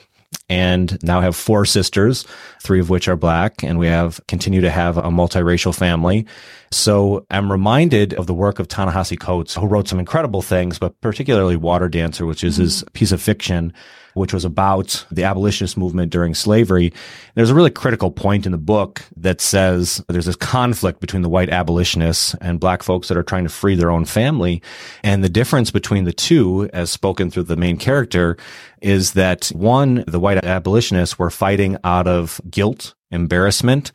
and 0.49 1.01
now 1.03 1.21
have 1.21 1.35
four 1.35 1.65
sisters, 1.65 2.25
three 2.61 2.79
of 2.79 2.89
which 2.89 3.07
are 3.07 3.15
black, 3.15 3.63
and 3.63 3.79
we 3.79 3.87
have 3.87 4.19
continue 4.27 4.61
to 4.61 4.69
have 4.69 4.97
a 4.97 5.03
multiracial 5.03 5.75
family. 5.75 6.25
So 6.71 7.25
I'm 7.31 7.51
reminded 7.51 8.13
of 8.13 8.27
the 8.27 8.33
work 8.33 8.59
of 8.59 8.67
Ta-Nehisi 8.67 9.19
Coates, 9.19 9.55
who 9.55 9.67
wrote 9.67 9.87
some 9.87 9.99
incredible 9.99 10.41
things, 10.41 10.79
but 10.79 10.99
particularly 11.01 11.55
Water 11.55 11.87
Dancer, 11.87 12.25
which 12.25 12.43
is 12.43 12.55
mm-hmm. 12.55 12.63
his 12.63 12.83
piece 12.93 13.11
of 13.11 13.21
fiction 13.21 13.73
which 14.13 14.33
was 14.33 14.45
about 14.45 15.05
the 15.11 15.23
abolitionist 15.23 15.77
movement 15.77 16.11
during 16.11 16.33
slavery. 16.33 16.93
There's 17.35 17.49
a 17.49 17.55
really 17.55 17.71
critical 17.71 18.11
point 18.11 18.45
in 18.45 18.51
the 18.51 18.57
book 18.57 19.03
that 19.17 19.41
says 19.41 20.03
there's 20.07 20.25
this 20.25 20.35
conflict 20.35 20.99
between 20.99 21.21
the 21.21 21.29
white 21.29 21.49
abolitionists 21.49 22.35
and 22.35 22.59
black 22.59 22.83
folks 22.83 23.07
that 23.07 23.17
are 23.17 23.23
trying 23.23 23.43
to 23.43 23.49
free 23.49 23.75
their 23.75 23.91
own 23.91 24.05
family. 24.05 24.61
And 25.03 25.23
the 25.23 25.29
difference 25.29 25.71
between 25.71 26.03
the 26.03 26.13
two, 26.13 26.69
as 26.73 26.91
spoken 26.91 27.29
through 27.29 27.43
the 27.43 27.55
main 27.55 27.77
character, 27.77 28.37
is 28.81 29.13
that 29.13 29.47
one, 29.47 30.03
the 30.07 30.19
white 30.19 30.43
abolitionists 30.43 31.17
were 31.17 31.29
fighting 31.29 31.77
out 31.83 32.07
of 32.07 32.39
guilt, 32.49 32.93
embarrassment, 33.11 33.91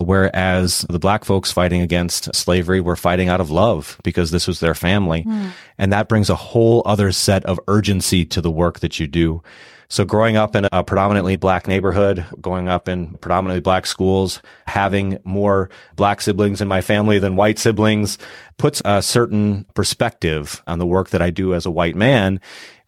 Whereas 0.00 0.86
the 0.88 0.98
black 0.98 1.26
folks 1.26 1.52
fighting 1.52 1.82
against 1.82 2.34
slavery 2.34 2.80
were 2.80 2.96
fighting 2.96 3.28
out 3.28 3.40
of 3.40 3.50
love 3.50 4.00
because 4.02 4.30
this 4.30 4.48
was 4.48 4.58
their 4.60 4.74
family. 4.74 5.24
Mm. 5.24 5.50
And 5.76 5.92
that 5.92 6.08
brings 6.08 6.30
a 6.30 6.34
whole 6.34 6.82
other 6.86 7.12
set 7.12 7.44
of 7.44 7.60
urgency 7.68 8.24
to 8.24 8.40
the 8.40 8.50
work 8.50 8.80
that 8.80 8.98
you 8.98 9.06
do. 9.06 9.42
So 9.90 10.04
growing 10.04 10.36
up 10.36 10.54
in 10.54 10.68
a 10.70 10.84
predominantly 10.84 11.34
black 11.34 11.66
neighborhood, 11.66 12.24
going 12.40 12.68
up 12.68 12.88
in 12.88 13.16
predominantly 13.18 13.60
black 13.60 13.86
schools, 13.86 14.40
having 14.68 15.18
more 15.24 15.68
black 15.96 16.20
siblings 16.20 16.60
in 16.60 16.68
my 16.68 16.80
family 16.80 17.18
than 17.18 17.34
white 17.34 17.58
siblings 17.58 18.16
puts 18.56 18.80
a 18.84 19.02
certain 19.02 19.66
perspective 19.74 20.62
on 20.68 20.78
the 20.78 20.86
work 20.86 21.10
that 21.10 21.20
I 21.20 21.30
do 21.30 21.54
as 21.54 21.66
a 21.66 21.72
white 21.72 21.96
man. 21.96 22.40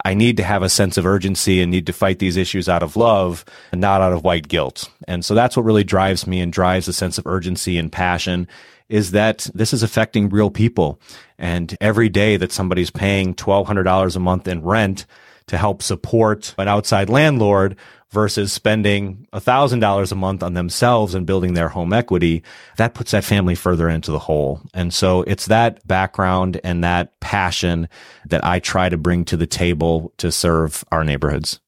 I 0.04 0.14
need 0.14 0.36
to 0.36 0.44
have 0.44 0.62
a 0.62 0.68
sense 0.68 0.96
of 0.96 1.04
urgency 1.04 1.60
and 1.60 1.72
need 1.72 1.86
to 1.86 1.92
fight 1.92 2.20
these 2.20 2.36
issues 2.36 2.68
out 2.68 2.84
of 2.84 2.96
love 2.96 3.44
and 3.72 3.80
not 3.80 4.00
out 4.00 4.12
of 4.12 4.22
white 4.22 4.46
guilt. 4.46 4.88
And 5.08 5.24
so 5.24 5.34
that's 5.34 5.56
what 5.56 5.64
really 5.64 5.84
drives 5.84 6.28
me 6.28 6.40
and 6.40 6.52
drives 6.52 6.86
a 6.86 6.92
sense 6.92 7.18
of 7.18 7.26
urgency 7.26 7.78
and 7.78 7.90
passion 7.90 8.46
is 8.88 9.10
that 9.10 9.48
this 9.54 9.72
is 9.72 9.82
affecting 9.82 10.28
real 10.28 10.50
people. 10.50 11.00
And 11.36 11.76
every 11.80 12.08
day 12.08 12.36
that 12.36 12.52
somebody's 12.52 12.90
paying 12.90 13.34
$1,200 13.34 14.14
a 14.14 14.20
month 14.20 14.46
in 14.46 14.62
rent 14.62 15.04
to 15.46 15.58
help 15.58 15.82
support 15.82 16.54
an 16.58 16.68
outside 16.68 17.08
landlord 17.08 17.76
versus 18.10 18.52
spending 18.52 19.26
$1,000 19.32 20.12
a 20.12 20.14
month 20.14 20.42
on 20.42 20.54
themselves 20.54 21.14
and 21.14 21.26
building 21.26 21.54
their 21.54 21.68
home 21.68 21.92
equity, 21.92 22.42
that 22.76 22.94
puts 22.94 23.12
that 23.12 23.24
family 23.24 23.54
further 23.54 23.88
into 23.88 24.12
the 24.12 24.18
hole. 24.18 24.60
And 24.74 24.92
so 24.92 25.22
it's 25.22 25.46
that 25.46 25.86
background 25.86 26.60
and 26.62 26.84
that 26.84 27.18
passion 27.20 27.88
that 28.28 28.44
I 28.44 28.58
try 28.60 28.90
to 28.90 28.98
bring 28.98 29.24
to 29.26 29.36
the 29.36 29.46
table 29.46 30.12
to 30.18 30.30
serve 30.30 30.84
our 30.92 31.04
neighborhoods. 31.04 31.58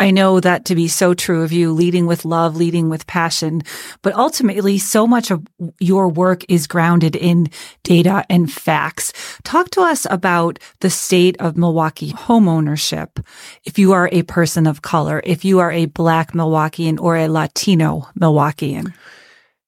I 0.00 0.10
know 0.10 0.40
that 0.40 0.64
to 0.66 0.74
be 0.74 0.88
so 0.88 1.14
true 1.14 1.42
of 1.42 1.52
you, 1.52 1.72
leading 1.72 2.06
with 2.06 2.24
love, 2.24 2.56
leading 2.56 2.88
with 2.88 3.06
passion. 3.06 3.62
But 4.02 4.14
ultimately, 4.14 4.78
so 4.78 5.06
much 5.06 5.30
of 5.30 5.46
your 5.78 6.08
work 6.08 6.44
is 6.48 6.66
grounded 6.66 7.16
in 7.16 7.50
data 7.82 8.24
and 8.28 8.52
facts. 8.52 9.12
Talk 9.44 9.70
to 9.70 9.82
us 9.82 10.06
about 10.10 10.58
the 10.80 10.90
state 10.90 11.36
of 11.38 11.56
Milwaukee 11.56 12.12
homeownership. 12.12 13.24
If 13.64 13.78
you 13.78 13.92
are 13.92 14.08
a 14.12 14.22
person 14.22 14.66
of 14.66 14.82
color, 14.82 15.20
if 15.24 15.44
you 15.44 15.58
are 15.60 15.72
a 15.72 15.86
Black 15.86 16.32
Milwaukeean 16.32 17.00
or 17.00 17.16
a 17.16 17.28
Latino 17.28 18.08
Milwaukeean. 18.18 18.92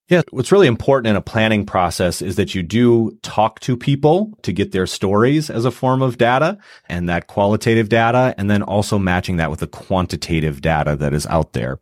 Yeah, 0.06 0.20
what's 0.32 0.52
really 0.52 0.66
important 0.66 1.06
in 1.06 1.16
a 1.16 1.22
planning 1.22 1.64
process 1.64 2.20
is 2.20 2.36
that 2.36 2.54
you 2.54 2.62
do 2.62 3.18
talk 3.22 3.60
to 3.60 3.74
people 3.74 4.36
to 4.42 4.52
get 4.52 4.72
their 4.72 4.86
stories 4.86 5.48
as 5.48 5.64
a 5.64 5.70
form 5.70 6.02
of 6.02 6.18
data 6.18 6.58
and 6.90 7.08
that 7.08 7.26
qualitative 7.26 7.88
data, 7.88 8.34
and 8.36 8.50
then 8.50 8.62
also 8.62 8.98
matching 8.98 9.38
that 9.38 9.50
with 9.50 9.60
the 9.60 9.66
quantitative 9.66 10.60
data 10.60 10.94
that 10.96 11.14
is 11.14 11.26
out 11.28 11.54
there. 11.54 11.80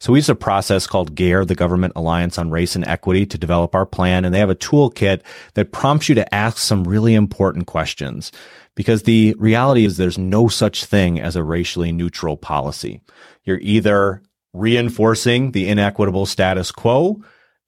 So 0.00 0.12
we 0.12 0.18
use 0.18 0.28
a 0.28 0.34
process 0.34 0.86
called 0.86 1.14
GARE, 1.14 1.46
the 1.46 1.54
Government 1.54 1.94
Alliance 1.96 2.36
on 2.36 2.50
Race 2.50 2.76
and 2.76 2.86
Equity, 2.86 3.24
to 3.24 3.38
develop 3.38 3.74
our 3.74 3.86
plan. 3.86 4.26
And 4.26 4.34
they 4.34 4.40
have 4.40 4.50
a 4.50 4.54
toolkit 4.54 5.22
that 5.54 5.72
prompts 5.72 6.10
you 6.10 6.14
to 6.16 6.34
ask 6.34 6.58
some 6.58 6.84
really 6.84 7.14
important 7.14 7.66
questions 7.66 8.32
because 8.74 9.04
the 9.04 9.34
reality 9.38 9.86
is 9.86 9.96
there's 9.96 10.18
no 10.18 10.46
such 10.46 10.84
thing 10.84 11.18
as 11.18 11.36
a 11.36 11.42
racially 11.42 11.90
neutral 11.90 12.36
policy. 12.36 13.00
You're 13.44 13.60
either 13.62 14.20
reinforcing 14.52 15.52
the 15.52 15.68
inequitable 15.68 16.26
status 16.26 16.70
quo 16.70 17.22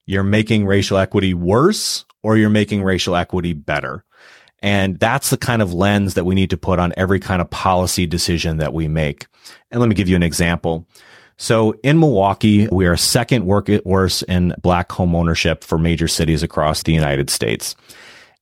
you're 0.05 0.23
making 0.23 0.65
racial 0.65 0.97
equity 0.97 1.33
worse 1.33 2.05
or 2.23 2.37
you're 2.37 2.49
making 2.49 2.83
racial 2.83 3.15
equity 3.15 3.53
better. 3.53 4.03
And 4.61 4.99
that's 4.99 5.29
the 5.29 5.37
kind 5.37 5.61
of 5.61 5.73
lens 5.73 6.15
that 6.15 6.25
we 6.25 6.33
need 6.33 6.49
to 6.49 6.57
put 6.57 6.79
on 6.79 6.93
every 6.97 7.19
kind 7.19 7.41
of 7.41 7.49
policy 7.49 8.07
decision 8.07 8.57
that 8.57 8.73
we 8.73 8.87
make. 8.87 9.27
And 9.69 9.79
let 9.79 9.89
me 9.89 9.95
give 9.95 10.09
you 10.09 10.15
an 10.15 10.23
example. 10.23 10.87
So 11.37 11.73
in 11.83 11.99
Milwaukee, 11.99 12.67
we 12.71 12.87
are 12.87 12.95
second 12.95 13.45
worst 13.45 14.23
in 14.23 14.55
black 14.61 14.91
home 14.91 15.15
ownership 15.15 15.63
for 15.63 15.77
major 15.77 16.07
cities 16.07 16.43
across 16.43 16.83
the 16.83 16.93
United 16.93 17.29
States. 17.29 17.75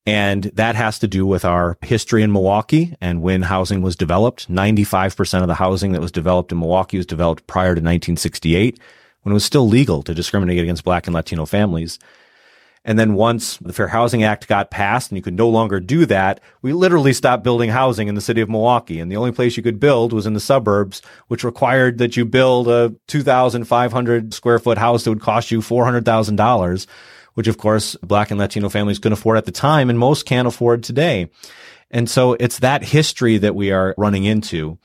And 0.05 0.43
that 0.55 0.75
has 0.75 0.99
to 0.99 1.07
do 1.07 1.25
with 1.25 1.45
our 1.45 1.77
history 1.81 2.23
in 2.23 2.31
Milwaukee 2.31 2.95
and 2.99 3.21
when 3.21 3.41
housing 3.41 3.81
was 3.81 3.95
developed. 3.95 4.51
95% 4.51 5.41
of 5.41 5.47
the 5.47 5.55
housing 5.55 5.93
that 5.93 6.01
was 6.01 6.11
developed 6.11 6.51
in 6.51 6.59
Milwaukee 6.59 6.97
was 6.97 7.05
developed 7.05 7.47
prior 7.47 7.75
to 7.75 7.81
1968 7.81 8.79
when 9.23 9.31
it 9.31 9.33
was 9.33 9.45
still 9.45 9.67
legal 9.67 10.03
to 10.03 10.13
discriminate 10.13 10.61
against 10.61 10.83
black 10.83 11.07
and 11.07 11.13
Latino 11.13 11.45
families. 11.45 11.99
And 12.85 12.99
then 12.99 13.13
once 13.13 13.57
the 13.57 13.71
Fair 13.71 13.87
Housing 13.87 14.23
Act 14.23 14.47
got 14.47 14.69
passed 14.69 15.09
and 15.09 15.17
you 15.17 15.21
could 15.21 15.37
no 15.37 15.47
longer 15.47 15.79
do 15.79 16.05
that, 16.07 16.41
we 16.61 16.73
literally 16.73 17.13
stopped 17.13 17.43
building 17.43 17.69
housing 17.69 18.09
in 18.09 18.15
the 18.15 18.21
city 18.21 18.41
of 18.41 18.49
Milwaukee. 18.49 18.99
And 18.99 19.09
the 19.09 19.15
only 19.15 19.31
place 19.31 19.55
you 19.55 19.63
could 19.63 19.79
build 19.79 20.11
was 20.11 20.25
in 20.25 20.33
the 20.33 20.41
suburbs, 20.41 21.01
which 21.29 21.45
required 21.45 21.97
that 21.99 22.17
you 22.17 22.25
build 22.25 22.67
a 22.67 22.93
2,500 23.07 24.33
square 24.33 24.59
foot 24.59 24.77
house 24.77 25.05
that 25.05 25.11
would 25.11 25.21
cost 25.21 25.49
you 25.49 25.59
$400,000, 25.59 26.87
which 27.35 27.47
of 27.47 27.57
course 27.57 27.95
black 28.03 28.31
and 28.31 28.39
Latino 28.39 28.67
families 28.67 28.99
couldn't 28.99 29.13
afford 29.13 29.37
at 29.37 29.45
the 29.45 29.51
time 29.51 29.89
and 29.89 29.97
most 29.97 30.25
can't 30.25 30.47
afford 30.47 30.83
today. 30.83 31.29
And 31.89 32.09
so 32.09 32.33
it's 32.33 32.59
that 32.59 32.83
history 32.83 33.37
that 33.37 33.55
we 33.55 33.71
are 33.71 33.95
running 33.97 34.25
into. 34.25 34.77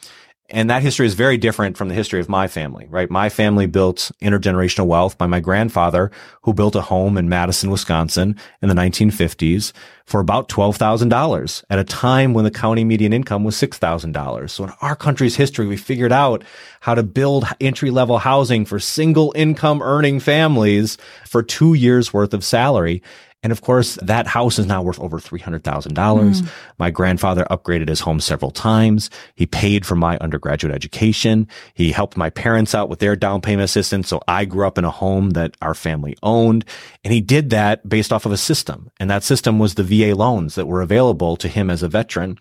And 0.51 0.71
that 0.71 0.83
history 0.83 1.07
is 1.07 1.13
very 1.13 1.37
different 1.37 1.77
from 1.77 1.89
the 1.89 1.95
history 1.95 2.21
of 2.21 2.29
my 2.29 2.49
family, 2.49 2.87
right? 2.89 3.11
My 3.11 3.29
family 3.29 3.67
built 3.67 4.11
intergenerational 4.23 4.87
wealth 4.87 5.19
by 5.19 5.27
my 5.27 5.41
grandfather, 5.41 6.11
who 6.43 6.55
built 6.55 6.75
a 6.75 6.81
home 6.81 7.19
in 7.19 7.29
Madison, 7.29 7.71
Wisconsin 7.71 8.35
in 8.63 8.71
the 8.71 8.75
1950s 8.75 9.75
for 10.07 10.21
about 10.21 10.49
$12,000 10.49 11.65
at 11.69 11.79
a 11.79 11.85
time 11.85 12.33
when 12.33 12.45
the 12.45 12.51
county 12.51 12.83
median 12.83 13.13
income 13.13 13.45
was 13.45 13.57
$6,000. 13.57 14.49
So 14.49 14.65
in 14.65 14.73
our 14.81 14.97
country's 14.97 15.37
history, 15.37 15.67
we 15.67 15.77
figured 15.77 16.13
out 16.13 16.43
how 16.81 16.95
to 16.95 17.03
build 17.03 17.45
entry 17.61 17.91
level 17.91 18.17
housing 18.17 18.65
for 18.65 18.81
single 18.81 19.35
income 19.37 19.83
earning 19.83 20.19
families 20.19 20.97
for 21.27 21.43
two 21.43 21.75
years 21.75 22.15
worth 22.15 22.33
of 22.33 22.43
salary. 22.43 23.03
And 23.43 23.53
of 23.53 23.61
course, 23.61 23.97
that 24.03 24.27
house 24.27 24.59
is 24.59 24.67
now 24.67 24.83
worth 24.83 24.99
over 24.99 25.21
$300,000. 25.21 25.63
Mm. 25.93 26.51
My 26.79 26.91
grandfather 26.91 27.47
upgraded 27.51 27.89
his 27.89 28.01
home 28.01 28.19
several 28.19 28.51
times. 28.51 29.11
He 29.37 29.47
paid 29.47 29.87
for 29.87 29.95
my 29.95 30.19
undergraduate 30.19 30.75
education. 30.75 31.47
He 31.73 31.93
helped 31.93 32.17
my 32.17 32.31
parents 32.31 32.75
out 32.75 32.89
with 32.89 32.99
their 32.99 33.15
down 33.15 33.41
payment 33.41 33.65
assistance. 33.65 34.09
So 34.09 34.21
I 34.27 34.45
grew 34.45 34.67
up 34.67 34.77
in 34.77 34.85
a 34.85 34.91
home 34.91 35.31
that 35.31 35.57
our 35.63 35.75
family 35.75 36.17
owned. 36.23 36.65
And 37.05 37.15
he 37.15 37.21
did 37.21 37.51
that 37.51 37.89
based 37.89 38.13
off 38.13 38.27
of 38.27 38.33
a 38.33 38.37
system. 38.37 38.91
And 38.99 39.09
that 39.09 39.23
system 39.23 39.61
was 39.61 39.75
the 39.75 39.85
VA 39.85 40.17
loans 40.17 40.57
that 40.57 40.67
were 40.67 40.83
available 40.83 41.37
to 41.37 41.47
him 41.47 41.71
as 41.71 41.85
a 41.85 41.89
veteran. 41.89 42.39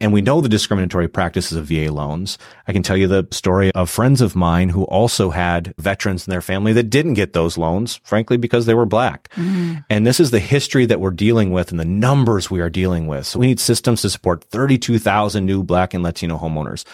And 0.00 0.12
we 0.12 0.22
know 0.22 0.40
the 0.40 0.48
discriminatory 0.48 1.08
practices 1.08 1.56
of 1.56 1.66
VA 1.66 1.92
loans. 1.92 2.38
I 2.66 2.72
can 2.72 2.82
tell 2.82 2.96
you 2.96 3.06
the 3.06 3.26
story 3.30 3.70
of 3.72 3.90
friends 3.90 4.20
of 4.20 4.36
mine 4.36 4.70
who 4.70 4.84
also 4.84 5.30
had 5.30 5.74
veterans 5.78 6.26
in 6.26 6.30
their 6.30 6.40
family 6.40 6.72
that 6.72 6.90
didn't 6.90 7.14
get 7.14 7.32
those 7.32 7.56
loans, 7.58 8.00
frankly, 8.04 8.36
because 8.36 8.66
they 8.66 8.74
were 8.74 8.86
black. 8.86 9.28
Mm-hmm. 9.30 9.80
And 9.90 10.06
this 10.06 10.20
is 10.20 10.30
the 10.30 10.40
history 10.40 10.86
that 10.86 11.00
we're 11.00 11.10
dealing 11.10 11.52
with 11.52 11.70
and 11.70 11.80
the 11.80 11.84
numbers 11.84 12.50
we 12.50 12.60
are 12.60 12.70
dealing 12.70 13.06
with. 13.06 13.26
So 13.26 13.38
we 13.38 13.46
need 13.46 13.60
systems 13.60 14.02
to 14.02 14.10
support 14.10 14.44
32,000 14.44 15.44
new 15.44 15.62
black 15.62 15.94
and 15.94 16.02
Latino 16.02 16.38
homeowners. 16.38 16.84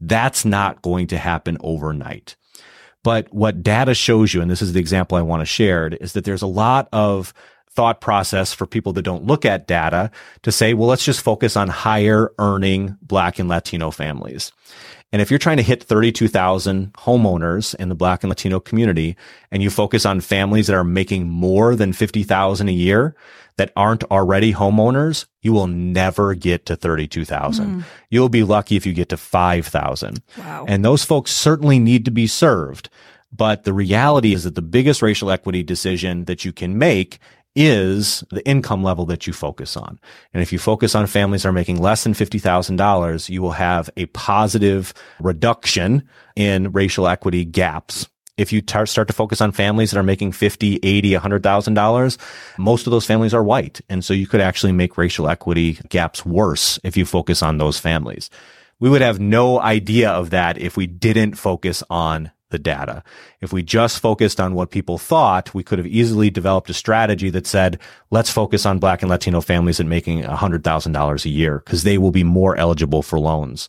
That's 0.00 0.44
not 0.44 0.82
going 0.82 1.08
to 1.08 1.18
happen 1.18 1.56
overnight. 1.60 2.36
But 3.04 3.32
what 3.32 3.62
data 3.62 3.94
shows 3.94 4.34
you, 4.34 4.42
and 4.42 4.50
this 4.50 4.62
is 4.62 4.72
the 4.72 4.80
example 4.80 5.16
I 5.16 5.22
want 5.22 5.40
to 5.40 5.46
share, 5.46 5.88
is 5.88 6.12
that 6.12 6.24
there's 6.24 6.42
a 6.42 6.46
lot 6.46 6.88
of 6.92 7.32
thought 7.70 8.00
process 8.00 8.52
for 8.52 8.66
people 8.66 8.92
that 8.94 9.02
don't 9.02 9.24
look 9.24 9.44
at 9.44 9.66
data 9.66 10.10
to 10.42 10.52
say, 10.52 10.74
well, 10.74 10.88
let's 10.88 11.04
just 11.04 11.20
focus 11.20 11.56
on 11.56 11.68
higher 11.68 12.32
earning 12.38 12.96
black 13.02 13.38
and 13.38 13.48
Latino 13.48 13.90
families. 13.90 14.52
And 15.12 15.22
if 15.22 15.30
you're 15.30 15.38
trying 15.38 15.56
to 15.56 15.62
hit 15.62 15.82
32,000 15.82 16.92
homeowners 16.92 17.74
in 17.76 17.88
the 17.88 17.94
black 17.94 18.22
and 18.22 18.28
Latino 18.28 18.60
community 18.60 19.16
and 19.50 19.62
you 19.62 19.70
focus 19.70 20.04
on 20.04 20.20
families 20.20 20.66
that 20.66 20.76
are 20.76 20.84
making 20.84 21.28
more 21.28 21.74
than 21.74 21.94
50,000 21.94 22.68
a 22.68 22.72
year 22.72 23.16
that 23.56 23.72
aren't 23.74 24.04
already 24.04 24.52
homeowners, 24.52 25.24
you 25.40 25.52
will 25.52 25.66
never 25.66 26.34
get 26.34 26.66
to 26.66 26.76
32,000. 26.76 27.66
Mm. 27.66 27.84
You'll 28.10 28.28
be 28.28 28.44
lucky 28.44 28.76
if 28.76 28.84
you 28.84 28.92
get 28.92 29.08
to 29.08 29.16
5,000. 29.16 30.22
Wow. 30.38 30.66
And 30.68 30.84
those 30.84 31.04
folks 31.04 31.32
certainly 31.32 31.78
need 31.78 32.04
to 32.04 32.10
be 32.10 32.26
served. 32.26 32.90
But 33.32 33.64
the 33.64 33.72
reality 33.72 34.32
is 34.32 34.44
that 34.44 34.54
the 34.54 34.62
biggest 34.62 35.02
racial 35.02 35.30
equity 35.30 35.62
decision 35.62 36.26
that 36.26 36.44
you 36.44 36.52
can 36.52 36.78
make 36.78 37.18
is 37.56 38.22
the 38.30 38.46
income 38.46 38.82
level 38.82 39.04
that 39.06 39.26
you 39.26 39.32
focus 39.32 39.76
on. 39.76 39.98
And 40.32 40.42
if 40.42 40.52
you 40.52 40.58
focus 40.58 40.94
on 40.94 41.06
families 41.06 41.42
that 41.42 41.48
are 41.48 41.52
making 41.52 41.80
less 41.80 42.04
than 42.04 42.14
$50,000, 42.14 43.28
you 43.28 43.42
will 43.42 43.52
have 43.52 43.90
a 43.96 44.06
positive 44.06 44.94
reduction 45.20 46.08
in 46.36 46.72
racial 46.72 47.08
equity 47.08 47.44
gaps. 47.44 48.08
If 48.36 48.52
you 48.52 48.62
tar- 48.62 48.86
start 48.86 49.08
to 49.08 49.14
focus 49.14 49.40
on 49.40 49.50
families 49.50 49.90
that 49.90 49.98
are 49.98 50.04
making 50.04 50.32
50, 50.32 50.78
80, 50.82 51.10
$100,000, 51.10 52.18
most 52.58 52.86
of 52.86 52.92
those 52.92 53.04
families 53.04 53.34
are 53.34 53.42
white. 53.42 53.80
And 53.88 54.04
so 54.04 54.14
you 54.14 54.28
could 54.28 54.40
actually 54.40 54.72
make 54.72 54.96
racial 54.96 55.28
equity 55.28 55.80
gaps 55.88 56.24
worse 56.24 56.78
if 56.84 56.96
you 56.96 57.04
focus 57.04 57.42
on 57.42 57.58
those 57.58 57.78
families. 57.78 58.30
We 58.78 58.88
would 58.88 59.00
have 59.00 59.18
no 59.18 59.60
idea 59.60 60.10
of 60.10 60.30
that 60.30 60.56
if 60.58 60.76
we 60.76 60.86
didn't 60.86 61.34
focus 61.34 61.82
on 61.90 62.30
the 62.50 62.58
data. 62.58 63.02
If 63.40 63.52
we 63.52 63.62
just 63.62 64.00
focused 64.00 64.40
on 64.40 64.54
what 64.54 64.70
people 64.70 64.98
thought, 64.98 65.54
we 65.54 65.62
could 65.62 65.78
have 65.78 65.86
easily 65.86 66.30
developed 66.30 66.70
a 66.70 66.74
strategy 66.74 67.30
that 67.30 67.46
said, 67.46 67.78
let's 68.10 68.30
focus 68.30 68.64
on 68.64 68.78
black 68.78 69.02
and 69.02 69.10
Latino 69.10 69.40
families 69.40 69.80
and 69.80 69.88
making 69.88 70.22
$100,000 70.22 71.24
a 71.24 71.28
year 71.28 71.62
because 71.64 71.82
they 71.82 71.98
will 71.98 72.10
be 72.10 72.24
more 72.24 72.56
eligible 72.56 73.02
for 73.02 73.18
loans. 73.18 73.68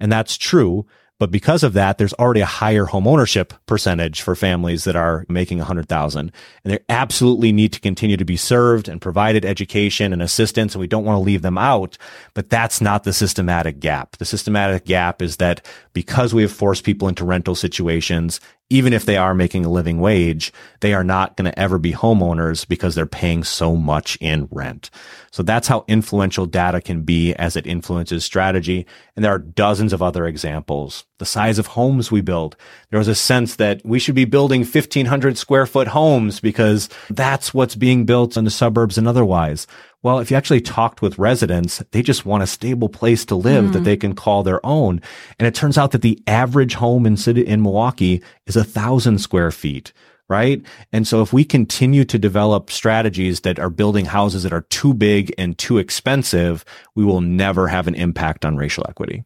And 0.00 0.12
that's 0.12 0.36
true. 0.36 0.86
But 1.18 1.32
because 1.32 1.64
of 1.64 1.72
that, 1.72 1.98
there's 1.98 2.12
already 2.14 2.40
a 2.40 2.46
higher 2.46 2.84
home 2.84 3.08
ownership 3.08 3.52
percentage 3.66 4.22
for 4.22 4.36
families 4.36 4.84
that 4.84 4.94
are 4.94 5.24
making 5.28 5.58
100,000 5.58 6.32
and 6.64 6.72
they 6.72 6.78
absolutely 6.88 7.50
need 7.50 7.72
to 7.72 7.80
continue 7.80 8.16
to 8.16 8.24
be 8.24 8.36
served 8.36 8.88
and 8.88 9.00
provided 9.00 9.44
education 9.44 10.12
and 10.12 10.22
assistance. 10.22 10.74
And 10.74 10.80
we 10.80 10.86
don't 10.86 11.04
want 11.04 11.16
to 11.16 11.24
leave 11.24 11.42
them 11.42 11.58
out, 11.58 11.98
but 12.34 12.50
that's 12.50 12.80
not 12.80 13.02
the 13.02 13.12
systematic 13.12 13.80
gap. 13.80 14.16
The 14.18 14.24
systematic 14.24 14.84
gap 14.84 15.20
is 15.20 15.38
that 15.38 15.66
because 15.92 16.32
we 16.32 16.42
have 16.42 16.52
forced 16.52 16.84
people 16.84 17.08
into 17.08 17.24
rental 17.24 17.56
situations 17.56 18.40
even 18.70 18.92
if 18.92 19.06
they 19.06 19.16
are 19.16 19.34
making 19.34 19.64
a 19.64 19.70
living 19.70 19.98
wage, 19.98 20.52
they 20.80 20.92
are 20.92 21.04
not 21.04 21.36
going 21.36 21.50
to 21.50 21.58
ever 21.58 21.78
be 21.78 21.92
homeowners 21.92 22.68
because 22.68 22.94
they're 22.94 23.06
paying 23.06 23.42
so 23.42 23.74
much 23.74 24.16
in 24.20 24.46
rent. 24.50 24.90
So 25.30 25.42
that's 25.42 25.68
how 25.68 25.84
influential 25.88 26.44
data 26.44 26.80
can 26.80 27.02
be 27.02 27.34
as 27.34 27.56
it 27.56 27.66
influences 27.66 28.24
strategy. 28.24 28.86
And 29.16 29.24
there 29.24 29.32
are 29.32 29.38
dozens 29.38 29.92
of 29.92 30.02
other 30.02 30.26
examples. 30.26 31.04
The 31.18 31.24
size 31.24 31.58
of 31.58 31.68
homes 31.68 32.12
we 32.12 32.20
build. 32.20 32.56
There 32.90 32.98
was 32.98 33.08
a 33.08 33.14
sense 33.14 33.56
that 33.56 33.80
we 33.84 33.98
should 33.98 34.14
be 34.14 34.24
building 34.24 34.60
1500 34.60 35.38
square 35.38 35.66
foot 35.66 35.88
homes 35.88 36.40
because 36.40 36.88
that's 37.08 37.54
what's 37.54 37.74
being 37.74 38.04
built 38.04 38.36
in 38.36 38.44
the 38.44 38.50
suburbs 38.50 38.98
and 38.98 39.08
otherwise. 39.08 39.66
Well, 40.02 40.20
if 40.20 40.30
you 40.30 40.36
actually 40.36 40.60
talked 40.60 41.02
with 41.02 41.18
residents, 41.18 41.82
they 41.90 42.02
just 42.02 42.24
want 42.24 42.44
a 42.44 42.46
stable 42.46 42.88
place 42.88 43.24
to 43.26 43.34
live 43.34 43.66
mm. 43.66 43.72
that 43.72 43.84
they 43.84 43.96
can 43.96 44.14
call 44.14 44.42
their 44.42 44.64
own. 44.64 45.00
And 45.38 45.46
it 45.48 45.54
turns 45.54 45.76
out 45.76 45.90
that 45.90 46.02
the 46.02 46.22
average 46.26 46.74
home 46.74 47.04
in 47.04 47.16
city 47.16 47.44
in 47.44 47.62
Milwaukee 47.62 48.22
is 48.46 48.56
a 48.56 48.64
thousand 48.64 49.18
square 49.18 49.50
feet 49.50 49.92
right? 50.28 50.62
And 50.92 51.08
so 51.08 51.22
if 51.22 51.32
we 51.32 51.44
continue 51.44 52.04
to 52.04 52.18
develop 52.18 52.70
strategies 52.70 53.40
that 53.40 53.58
are 53.58 53.70
building 53.70 54.04
houses 54.04 54.42
that 54.42 54.52
are 54.52 54.66
too 54.68 54.92
big 54.92 55.34
and 55.38 55.56
too 55.56 55.78
expensive, 55.78 56.64
we 56.94 57.04
will 57.04 57.22
never 57.22 57.68
have 57.68 57.88
an 57.88 57.94
impact 57.94 58.44
on 58.44 58.56
racial 58.56 58.84
equity. 58.88 59.24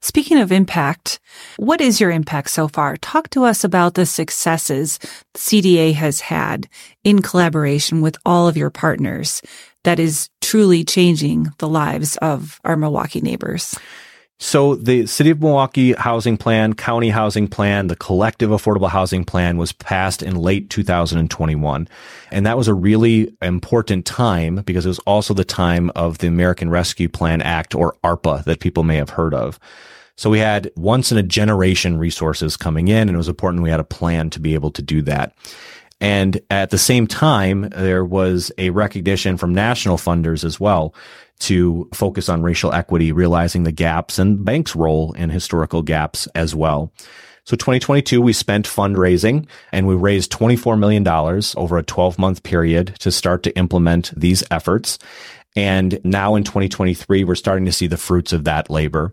Speaking 0.00 0.38
of 0.38 0.52
impact, 0.52 1.20
what 1.56 1.80
is 1.80 2.00
your 2.00 2.10
impact 2.10 2.50
so 2.50 2.68
far? 2.68 2.96
Talk 2.96 3.28
to 3.30 3.44
us 3.44 3.64
about 3.64 3.94
the 3.94 4.06
successes 4.06 4.98
CDA 5.34 5.92
has 5.94 6.20
had 6.20 6.68
in 7.04 7.20
collaboration 7.20 8.00
with 8.00 8.16
all 8.24 8.48
of 8.48 8.56
your 8.56 8.70
partners 8.70 9.42
that 9.84 9.98
is 9.98 10.28
truly 10.40 10.84
changing 10.84 11.48
the 11.58 11.68
lives 11.68 12.16
of 12.18 12.60
our 12.64 12.76
Milwaukee 12.76 13.20
neighbors. 13.20 13.74
So 14.42 14.74
the 14.74 15.04
City 15.04 15.28
of 15.30 15.40
Milwaukee 15.40 15.92
Housing 15.92 16.38
Plan, 16.38 16.72
County 16.72 17.10
Housing 17.10 17.46
Plan, 17.46 17.88
the 17.88 17.96
Collective 17.96 18.48
Affordable 18.48 18.88
Housing 18.88 19.22
Plan 19.22 19.58
was 19.58 19.72
passed 19.72 20.22
in 20.22 20.34
late 20.34 20.70
2021. 20.70 21.86
And 22.30 22.46
that 22.46 22.56
was 22.56 22.66
a 22.66 22.72
really 22.72 23.36
important 23.42 24.06
time 24.06 24.56
because 24.64 24.86
it 24.86 24.88
was 24.88 24.98
also 25.00 25.34
the 25.34 25.44
time 25.44 25.90
of 25.94 26.18
the 26.18 26.26
American 26.26 26.70
Rescue 26.70 27.08
Plan 27.08 27.42
Act 27.42 27.74
or 27.74 27.96
ARPA 28.02 28.42
that 28.44 28.60
people 28.60 28.82
may 28.82 28.96
have 28.96 29.10
heard 29.10 29.34
of. 29.34 29.60
So 30.16 30.30
we 30.30 30.38
had 30.38 30.70
once 30.74 31.12
in 31.12 31.18
a 31.18 31.22
generation 31.22 31.98
resources 31.98 32.56
coming 32.56 32.88
in 32.88 33.08
and 33.08 33.10
it 33.10 33.16
was 33.18 33.28
important 33.28 33.62
we 33.62 33.70
had 33.70 33.78
a 33.78 33.84
plan 33.84 34.30
to 34.30 34.40
be 34.40 34.54
able 34.54 34.70
to 34.70 34.82
do 34.82 35.02
that. 35.02 35.34
And 36.00 36.40
at 36.50 36.70
the 36.70 36.78
same 36.78 37.06
time, 37.06 37.68
there 37.70 38.04
was 38.04 38.50
a 38.56 38.70
recognition 38.70 39.36
from 39.36 39.54
national 39.54 39.98
funders 39.98 40.44
as 40.44 40.58
well 40.58 40.94
to 41.40 41.88
focus 41.92 42.28
on 42.28 42.42
racial 42.42 42.72
equity, 42.72 43.12
realizing 43.12 43.64
the 43.64 43.72
gaps 43.72 44.18
and 44.18 44.44
banks' 44.44 44.76
role 44.76 45.12
in 45.12 45.30
historical 45.30 45.82
gaps 45.82 46.26
as 46.34 46.54
well. 46.54 46.92
So 47.44 47.56
2022, 47.56 48.20
we 48.20 48.32
spent 48.32 48.66
fundraising 48.68 49.46
and 49.72 49.86
we 49.86 49.94
raised 49.94 50.30
$24 50.32 50.78
million 50.78 51.06
over 51.56 51.78
a 51.78 51.82
12 51.82 52.18
month 52.18 52.42
period 52.42 52.94
to 53.00 53.10
start 53.10 53.42
to 53.42 53.56
implement 53.56 54.12
these 54.16 54.44
efforts. 54.50 54.98
And 55.56 56.00
now 56.04 56.36
in 56.36 56.44
2023, 56.44 57.24
we're 57.24 57.34
starting 57.34 57.64
to 57.64 57.72
see 57.72 57.86
the 57.86 57.96
fruits 57.96 58.32
of 58.32 58.44
that 58.44 58.70
labor. 58.70 59.12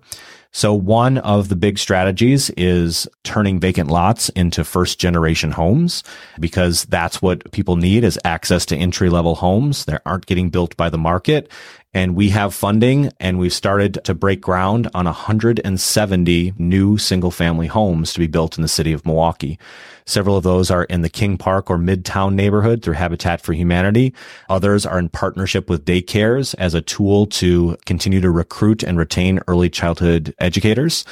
So 0.57 0.73
one 0.73 1.19
of 1.19 1.49
the 1.49 1.55
big 1.55 1.77
strategies 1.77 2.49
is 2.57 3.07
turning 3.23 3.59
vacant 3.59 3.91
lots 3.91 4.29
into 4.29 4.63
first 4.63 4.99
generation 4.99 5.51
homes 5.51 6.03
because 6.39 6.85
that's 6.85 7.21
what 7.21 7.51
people 7.51 7.75
need 7.75 8.03
is 8.03 8.17
access 8.25 8.65
to 8.65 8.75
entry 8.75 9.11
level 9.11 9.35
homes. 9.35 9.85
They 9.85 9.99
aren't 10.03 10.25
getting 10.25 10.49
built 10.49 10.75
by 10.75 10.89
the 10.89 10.97
market. 10.97 11.51
And 11.93 12.15
we 12.15 12.29
have 12.29 12.53
funding 12.53 13.11
and 13.19 13.39
we've 13.39 13.53
started 13.53 13.99
to 14.03 14.13
break 14.13 14.41
ground 14.41 14.89
on 14.93 15.05
170 15.05 16.53
new 16.57 16.97
single 16.97 17.31
family 17.31 17.67
homes 17.67 18.13
to 18.13 18.19
be 18.19 18.27
built 18.27 18.57
in 18.57 18.61
the 18.61 18.67
city 18.67 18.93
of 18.93 19.05
Milwaukee. 19.05 19.57
Several 20.05 20.37
of 20.37 20.43
those 20.43 20.69
are 20.69 20.83
in 20.85 21.01
the 21.01 21.09
King 21.09 21.37
Park 21.37 21.69
or 21.69 21.77
Midtown 21.77 22.33
neighborhood 22.33 22.81
through 22.81 22.93
Habitat 22.93 23.41
for 23.41 23.53
Humanity. 23.53 24.13
Others 24.47 24.85
are 24.85 24.99
in 24.99 25.09
partnership 25.09 25.69
with 25.69 25.85
daycares 25.85 26.55
as 26.57 26.73
a 26.73 26.81
tool 26.81 27.25
to 27.27 27.77
continue 27.85 28.21
to 28.21 28.31
recruit 28.31 28.83
and 28.83 28.97
retain 28.97 29.39
early 29.47 29.69
childhood 29.69 30.35
educators. 30.39 31.03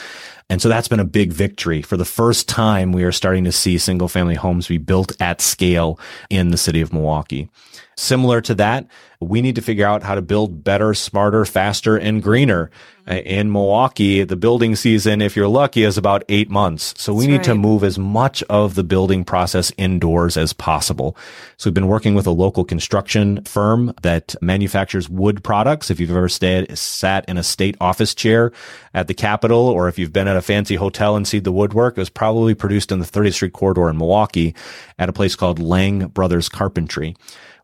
And 0.50 0.62
so 0.62 0.70
that's 0.70 0.88
been 0.88 1.00
a 1.00 1.06
big 1.06 1.34
victory. 1.34 1.82
For 1.82 1.98
the 1.98 2.06
first 2.06 2.48
time, 2.48 2.92
we 2.92 3.04
are 3.04 3.12
starting 3.12 3.46
to 3.46 3.52
see 3.52 3.78
single 3.78 4.08
family 4.08 4.36
homes 4.36 4.68
be 4.68 4.78
built 4.78 5.20
at 5.20 5.42
scale 5.42 6.00
in 6.30 6.52
the 6.52 6.58
city 6.58 6.82
of 6.82 6.94
Milwaukee. 6.94 7.50
Similar 7.98 8.42
to 8.42 8.56
that, 8.56 8.88
we 9.22 9.42
need 9.42 9.56
to 9.56 9.62
figure 9.62 9.88
out 9.88 10.04
how 10.04 10.16
to 10.16 10.22
build 10.22 10.64
better, 10.64 10.94
smarter, 10.94 11.46
faster, 11.46 11.98
and 11.98 12.22
greener. 12.22 12.70
Uh, 13.08 13.16
in 13.18 13.52
Milwaukee, 13.52 14.24
the 14.24 14.36
building 14.36 14.76
season, 14.76 15.22
if 15.22 15.36
you're 15.36 15.48
lucky, 15.48 15.84
is 15.84 15.96
about 15.98 16.24
eight 16.28 16.50
months. 16.50 16.96
So 16.98 17.14
we 17.14 17.26
That's 17.26 17.30
need 17.30 17.38
right. 17.38 17.44
to 17.46 17.56
move 17.56 17.84
as 17.84 18.00
much 18.00 18.42
of 18.44 18.74
the 18.74 18.84
building 18.84 19.24
process 19.24 19.72
indoors 19.78 20.38
as 20.38 20.54
possible. 20.54 21.16
So 21.58 21.70
we've 21.70 21.76
been 21.76 21.88
working 21.88 22.16
with 22.16 22.26
a 22.26 22.32
local 22.32 22.66
construction 22.66 23.44
firm 23.44 23.94
that 24.02 24.36
manufactures 24.42 25.08
wood 25.08 25.44
products. 25.44 25.92
If 25.92 26.00
you've 26.00 26.10
ever 26.10 26.28
stayed, 26.28 26.76
sat 26.76 27.26
in 27.30 27.38
a 27.38 27.44
state 27.44 27.78
office 27.80 28.16
chair 28.16 28.52
at 28.96 29.08
the 29.08 29.14
Capitol, 29.14 29.60
or 29.60 29.88
if 29.88 30.00
you've 30.00 30.14
been 30.14 30.28
at 30.28 30.36
a 30.36 30.42
fancy 30.42 30.76
hotel 30.76 31.16
and 31.16 31.28
seen 31.28 31.44
the 31.44 31.52
woodwork, 31.52 31.98
it 31.98 32.02
was 32.02 32.10
probably 32.10 32.56
produced 32.56 32.92
in 32.92 32.98
the 32.98 33.06
30th 33.06 33.36
Street 33.36 33.54
corridor 33.54 33.88
in 33.88 33.98
Milwaukee 33.98 34.56
at 34.98 35.10
a 35.10 35.14
place 35.14 35.36
called 35.36 35.60
Lang 35.60 36.08
Brothers 36.08 36.50
Carpentry. 36.50 37.16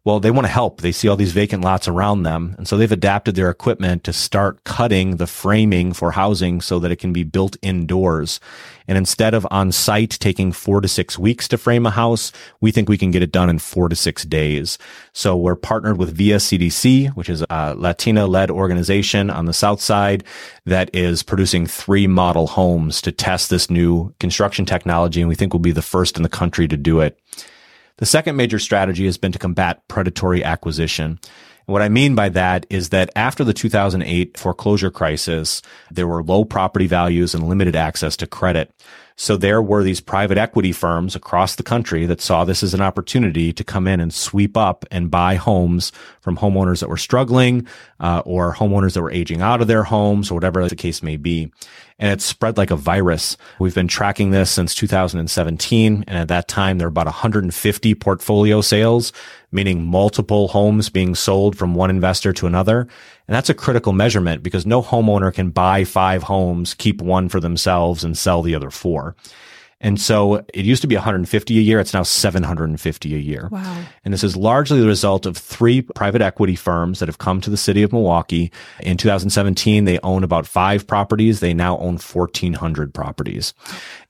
Well, 0.04 0.20
they 0.20 0.32
want 0.32 0.48
to 0.48 0.52
help. 0.52 0.82
They 0.82 0.92
see 0.92 1.08
all 1.08 1.16
these 1.16 1.32
vacant 1.32 1.64
lots 1.64 1.88
around 1.88 2.24
them. 2.24 2.56
And 2.58 2.68
so 2.68 2.76
they've 2.76 2.92
adapted 2.92 3.36
their 3.36 3.52
equipment 3.52 4.04
to 4.06 4.14
start 4.14 4.64
cutting 4.64 5.18
the 5.18 5.28
framing 5.28 5.94
for 5.94 6.12
housing 6.12 6.60
so 6.60 6.80
that 6.80 6.92
it 6.92 6.96
can 6.96 7.14
be 7.14 7.24
built 7.24 7.56
indoors. 7.62 8.40
And 8.88 8.98
instead 8.98 9.36
of 9.36 9.46
on 9.52 9.72
site 9.72 10.10
taking 10.10 10.54
four 10.54 10.82
to 10.82 10.88
six 10.88 11.20
weeks 11.20 11.48
to 11.50 11.58
frame 11.60 11.86
a 11.86 11.92
house, 11.92 12.32
we 12.62 12.72
think 12.72 12.90
we 12.90 12.98
can 12.98 13.12
get 13.12 13.22
it 13.22 13.32
done 13.32 13.48
in 13.48 13.60
four 13.60 13.90
to 13.90 13.96
six 13.96 14.26
days. 14.26 14.80
So 15.14 15.38
we're 15.38 15.56
partnered 15.56 15.98
with 15.98 16.18
VIA 16.18 16.38
CDC, 16.38 17.10
which 17.10 17.30
is 17.30 17.46
a 17.52 17.76
Latina 17.76 18.26
led 18.26 18.50
organization 18.50 19.30
on 19.30 19.46
the 19.46 19.54
South 19.54 19.82
side 19.82 20.24
that 20.66 20.90
is 20.96 21.22
producing 21.22 21.68
three 21.68 22.08
model 22.08 22.48
homes 22.48 23.04
to 23.04 23.12
test 23.12 23.52
this 23.52 23.70
new 23.70 24.16
construction 24.20 24.66
technology. 24.66 25.22
And 25.22 25.30
we 25.30 25.36
think 25.36 25.54
we'll 25.54 25.60
be 25.60 25.72
the 25.72 25.84
first 25.84 26.18
in 26.18 26.24
the 26.24 26.30
country 26.30 26.68
to 26.68 26.76
do 26.76 27.02
it. 27.02 27.20
The 28.02 28.08
second 28.08 28.36
major 28.36 28.58
strategy 28.58 29.06
has 29.06 29.20
been 29.20 29.32
to 29.32 29.38
combat 29.38 29.88
predatory 29.88 30.44
acquisition. 30.44 31.20
And 31.68 31.68
what 31.68 31.84
I 31.84 31.90
mean 31.90 32.16
by 32.16 32.30
that 32.30 32.66
is 32.72 32.90
that 32.90 33.12
after 33.16 33.44
the 33.44 33.54
2008 33.54 34.40
foreclosure 34.40 34.90
crisis, 34.90 35.62
there 35.92 36.08
were 36.08 36.24
low 36.24 36.44
property 36.44 36.88
values 36.88 37.36
and 37.36 37.48
limited 37.48 37.76
access 37.76 38.18
to 38.18 38.26
credit. 38.26 38.74
So 39.18 39.38
there 39.38 39.62
were 39.62 39.84
these 39.84 40.02
private 40.02 40.40
equity 40.40 40.72
firms 40.72 41.16
across 41.16 41.56
the 41.56 41.62
country 41.62 42.08
that 42.08 42.22
saw 42.22 42.44
this 42.44 42.64
as 42.64 42.74
an 42.74 42.82
opportunity 42.82 43.54
to 43.54 43.64
come 43.64 43.88
in 43.88 44.00
and 44.00 44.12
sweep 44.12 44.58
up 44.58 44.84
and 44.90 45.12
buy 45.12 45.36
homes 45.36 45.92
from 46.22 46.38
homeowners 46.38 46.80
that 46.80 46.90
were 46.90 46.98
struggling 46.98 47.68
uh, 48.00 48.24
or 48.26 48.56
homeowners 48.56 48.94
that 48.96 49.04
were 49.04 49.12
aging 49.12 49.42
out 49.42 49.62
of 49.62 49.68
their 49.68 49.84
homes 49.84 50.32
or 50.32 50.34
whatever 50.34 50.68
the 50.68 50.76
case 50.76 51.04
may 51.04 51.18
be. 51.18 51.52
And 52.02 52.12
it 52.12 52.22
spread 52.22 52.58
like 52.58 52.72
a 52.72 52.76
virus. 52.76 53.38
We've 53.60 53.76
been 53.76 53.88
tracking 53.88 54.32
this 54.32 54.50
since 54.50 54.74
2017. 54.74 56.04
And 56.08 56.18
at 56.18 56.28
that 56.30 56.48
time, 56.48 56.80
there 56.80 56.88
were 56.88 56.92
about 56.92 57.06
150 57.06 57.96
portfolio 57.96 58.62
sales, 58.62 59.14
meaning 59.52 59.86
multiple 59.86 60.48
homes 60.48 60.90
being 60.90 61.14
sold 61.14 61.56
from 61.56 61.76
one 61.76 61.92
investor 61.92 62.34
to 62.34 62.48
another. 62.48 62.82
And 62.82 63.36
that's 63.36 63.52
a 63.52 63.54
critical 63.54 63.94
measurement 63.94 64.42
because 64.42 64.66
no 64.66 64.82
homeowner 64.82 65.32
can 65.32 65.52
buy 65.52 65.84
five 65.84 66.24
homes, 66.24 66.74
keep 66.74 67.02
one 67.04 67.30
for 67.30 67.40
themselves 67.40 68.04
and 68.04 68.18
sell 68.18 68.42
the 68.42 68.56
other 68.56 68.72
four. 68.72 69.16
And 69.82 70.00
so 70.00 70.46
it 70.54 70.64
used 70.64 70.82
to 70.84 70.88
be 70.88 70.96
150 70.96 71.58
a 71.58 71.62
year. 71.62 71.80
It's 71.80 71.94
now 71.94 72.04
750 72.04 73.16
a 73.16 73.18
year. 73.18 73.50
Wow. 73.52 73.84
And 74.06 74.14
this 74.14 74.24
is 74.24 74.38
largely 74.38 74.80
the 74.80 74.88
result 74.88 75.26
of 75.26 75.36
three 75.36 75.82
private 75.82 76.22
equity 76.22 76.56
firms 76.56 77.00
that 77.00 77.08
have 77.10 77.18
come 77.18 77.42
to 77.42 77.50
the 77.50 77.58
city 77.58 77.82
of 77.82 77.92
Milwaukee. 77.92 78.52
In 78.82 78.96
2017, 78.96 79.86
they 79.86 80.00
own 80.00 80.24
about 80.24 80.46
five 80.46 80.86
properties. 80.86 81.40
They 81.40 81.54
now 81.54 81.78
own 81.80 81.98
1,400 81.98 82.94
properties. 82.94 83.54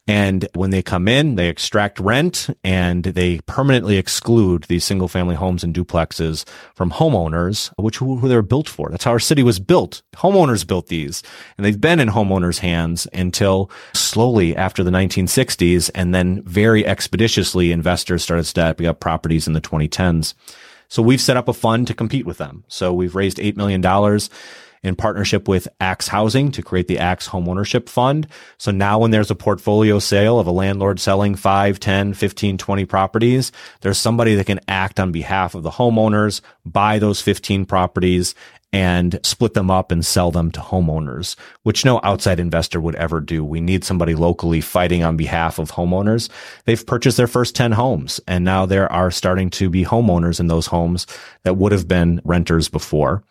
And 0.07 0.47
when 0.55 0.71
they 0.71 0.81
come 0.81 1.07
in, 1.07 1.35
they 1.35 1.47
extract 1.47 1.99
rent 1.99 2.49
and 2.63 3.03
they 3.03 3.39
permanently 3.45 3.97
exclude 3.97 4.63
these 4.63 4.83
single 4.83 5.07
family 5.07 5.35
homes 5.35 5.63
and 5.63 5.75
duplexes 5.75 6.43
from 6.73 6.91
homeowners, 6.91 7.71
which 7.77 7.97
who, 7.97 8.17
who 8.17 8.27
they're 8.27 8.41
built 8.41 8.67
for. 8.67 8.89
That's 8.89 9.03
how 9.03 9.11
our 9.11 9.19
city 9.19 9.43
was 9.43 9.59
built. 9.59 10.01
Homeowners 10.15 10.65
built 10.65 10.87
these 10.87 11.21
and 11.55 11.65
they've 11.65 11.79
been 11.79 11.99
in 11.99 12.09
homeowners' 12.09 12.59
hands 12.59 13.07
until 13.13 13.69
slowly 13.93 14.55
after 14.55 14.83
the 14.83 14.91
1960s. 14.91 15.91
And 15.93 16.15
then 16.15 16.41
very 16.43 16.85
expeditiously 16.85 17.71
investors 17.71 18.23
started 18.23 18.45
stepping 18.45 18.87
up 18.87 18.99
properties 18.99 19.47
in 19.47 19.53
the 19.53 19.61
2010s. 19.61 20.33
So 20.87 21.01
we've 21.01 21.21
set 21.21 21.37
up 21.37 21.47
a 21.47 21.53
fund 21.53 21.87
to 21.87 21.93
compete 21.93 22.25
with 22.25 22.37
them. 22.37 22.65
So 22.67 22.91
we've 22.91 23.15
raised 23.15 23.37
$8 23.37 23.55
million 23.55 23.81
in 24.83 24.95
partnership 24.95 25.47
with 25.47 25.67
ACTS 25.79 26.07
Housing 26.07 26.51
to 26.51 26.61
create 26.61 26.87
the 26.87 26.99
ACTS 26.99 27.29
Homeownership 27.29 27.87
Fund. 27.87 28.27
So 28.57 28.71
now 28.71 28.99
when 28.99 29.11
there's 29.11 29.31
a 29.31 29.35
portfolio 29.35 29.99
sale 29.99 30.39
of 30.39 30.47
a 30.47 30.51
landlord 30.51 30.99
selling 30.99 31.35
5, 31.35 31.79
10, 31.79 32.13
15, 32.13 32.57
20 32.57 32.85
properties, 32.85 33.51
there's 33.81 33.97
somebody 33.97 34.35
that 34.35 34.47
can 34.47 34.59
act 34.67 34.99
on 34.99 35.11
behalf 35.11 35.55
of 35.55 35.63
the 35.63 35.71
homeowners, 35.71 36.41
buy 36.65 36.99
those 36.99 37.21
15 37.21 37.65
properties 37.65 38.33
and 38.73 39.19
split 39.23 39.53
them 39.53 39.69
up 39.69 39.91
and 39.91 40.05
sell 40.05 40.31
them 40.31 40.49
to 40.51 40.61
homeowners, 40.61 41.35
which 41.63 41.83
no 41.83 41.99
outside 42.03 42.39
investor 42.39 42.79
would 42.79 42.95
ever 42.95 43.19
do. 43.19 43.43
We 43.43 43.59
need 43.59 43.83
somebody 43.83 44.15
locally 44.15 44.61
fighting 44.61 45.03
on 45.03 45.17
behalf 45.17 45.59
of 45.59 45.71
homeowners. 45.71 46.29
They've 46.65 46.85
purchased 46.85 47.17
their 47.17 47.27
first 47.27 47.55
10 47.55 47.73
homes 47.73 48.21
and 48.27 48.45
now 48.45 48.65
there 48.65 48.91
are 48.91 49.11
starting 49.11 49.49
to 49.51 49.69
be 49.69 49.83
homeowners 49.83 50.39
in 50.39 50.47
those 50.47 50.67
homes 50.67 51.05
that 51.43 51.57
would 51.57 51.71
have 51.73 51.87
been 51.87 52.21
renters 52.23 52.69
before. 52.69 53.23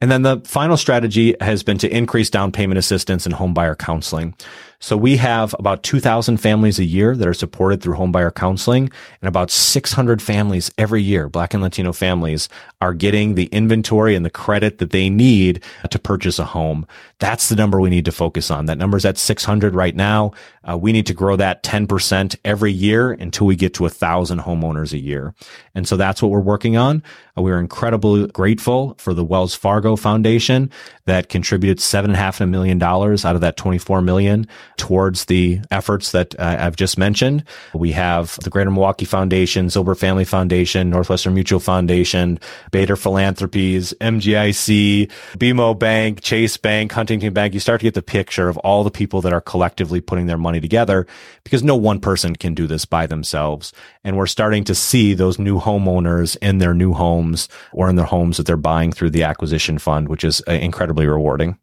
And 0.00 0.10
then 0.10 0.22
the 0.22 0.40
final 0.44 0.76
strategy 0.76 1.34
has 1.40 1.62
been 1.62 1.78
to 1.78 1.88
increase 1.94 2.30
down 2.30 2.52
payment 2.52 2.78
assistance 2.78 3.26
and 3.26 3.34
home 3.34 3.52
buyer 3.52 3.74
counseling. 3.74 4.34
So 4.80 4.96
we 4.96 5.16
have 5.16 5.56
about 5.58 5.82
2,000 5.82 6.36
families 6.36 6.78
a 6.78 6.84
year 6.84 7.16
that 7.16 7.26
are 7.26 7.34
supported 7.34 7.82
through 7.82 7.96
homebuyer 7.96 8.32
counseling 8.32 8.90
and 9.20 9.28
about 9.28 9.50
600 9.50 10.22
families 10.22 10.70
every 10.78 11.02
year, 11.02 11.28
Black 11.28 11.52
and 11.52 11.60
Latino 11.60 11.92
families 11.92 12.48
are 12.80 12.94
getting 12.94 13.34
the 13.34 13.46
inventory 13.46 14.14
and 14.14 14.24
the 14.24 14.30
credit 14.30 14.78
that 14.78 14.90
they 14.90 15.10
need 15.10 15.64
to 15.90 15.98
purchase 15.98 16.38
a 16.38 16.44
home. 16.44 16.86
That's 17.18 17.48
the 17.48 17.56
number 17.56 17.80
we 17.80 17.90
need 17.90 18.04
to 18.04 18.12
focus 18.12 18.52
on. 18.52 18.66
That 18.66 18.78
number's 18.78 19.04
at 19.04 19.18
600 19.18 19.74
right 19.74 19.96
now. 19.96 20.30
Uh, 20.68 20.76
we 20.76 20.92
need 20.92 21.06
to 21.06 21.14
grow 21.14 21.36
that 21.36 21.62
10% 21.62 22.36
every 22.44 22.72
year 22.72 23.12
until 23.12 23.46
we 23.46 23.56
get 23.56 23.74
to 23.74 23.86
a 23.86 23.90
thousand 23.90 24.40
homeowners 24.40 24.92
a 24.92 24.98
year. 24.98 25.34
And 25.74 25.88
so 25.88 25.96
that's 25.96 26.20
what 26.20 26.30
we're 26.30 26.40
working 26.40 26.76
on. 26.76 27.02
Uh, 27.36 27.42
we're 27.42 27.58
incredibly 27.58 28.26
grateful 28.28 28.94
for 28.98 29.14
the 29.14 29.24
Wells 29.24 29.54
Fargo 29.54 29.96
Foundation 29.96 30.70
that 31.06 31.28
contributed 31.28 31.80
seven 31.80 32.10
and 32.10 32.16
a 32.16 32.18
half 32.18 32.40
million 32.40 32.78
dollars 32.78 33.24
out 33.24 33.34
of 33.34 33.40
that 33.40 33.56
24 33.56 34.02
million 34.02 34.46
towards 34.76 35.24
the 35.24 35.60
efforts 35.70 36.12
that 36.12 36.38
uh, 36.38 36.56
I've 36.60 36.76
just 36.76 36.98
mentioned. 36.98 37.44
We 37.72 37.92
have 37.92 38.38
the 38.42 38.50
Greater 38.50 38.70
Milwaukee 38.70 39.06
Foundation, 39.06 39.68
Zilber 39.68 39.98
Family 39.98 40.24
Foundation, 40.24 40.90
Northwestern 40.90 41.34
Mutual 41.34 41.60
Foundation, 41.60 42.38
Bader 42.70 42.96
Philanthropies, 42.96 43.94
MGIC, 44.00 45.10
BMO 45.38 45.78
Bank, 45.78 46.20
Chase 46.20 46.56
Bank, 46.56 46.92
Huntington 46.92 47.32
Bank. 47.32 47.54
You 47.54 47.60
start 47.60 47.80
to 47.80 47.84
get 47.84 47.94
the 47.94 48.02
picture 48.02 48.48
of 48.48 48.58
all 48.58 48.84
the 48.84 48.90
people 48.90 49.22
that 49.22 49.32
are 49.32 49.40
collectively 49.40 50.00
putting 50.00 50.26
their 50.26 50.38
money 50.38 50.57
together 50.60 51.06
because 51.44 51.62
no 51.62 51.76
one 51.76 52.00
person 52.00 52.36
can 52.36 52.54
do 52.54 52.66
this 52.66 52.84
by 52.84 53.06
themselves. 53.06 53.72
And 54.04 54.16
we're 54.16 54.26
starting 54.26 54.64
to 54.64 54.74
see 54.74 55.14
those 55.14 55.38
new 55.38 55.58
homeowners 55.58 56.36
in 56.42 56.58
their 56.58 56.74
new 56.74 56.92
homes 56.92 57.48
or 57.72 57.88
in 57.88 57.96
their 57.96 58.06
homes 58.06 58.36
that 58.36 58.46
they're 58.46 58.56
buying 58.56 58.92
through 58.92 59.10
the 59.10 59.24
acquisition 59.24 59.78
fund, 59.78 60.08
which 60.08 60.24
is 60.24 60.42
uh, 60.48 60.52
incredibly 60.52 61.06
rewarding. 61.06 61.58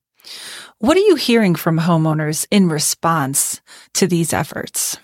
What 0.80 0.98
are 0.98 1.02
you 1.02 1.16
hearing 1.16 1.56
from 1.56 1.80
homeowners 1.80 2.46
in 2.52 2.68
response 2.68 3.62
to 3.94 4.08
these 4.08 4.34
efforts? 4.34 4.98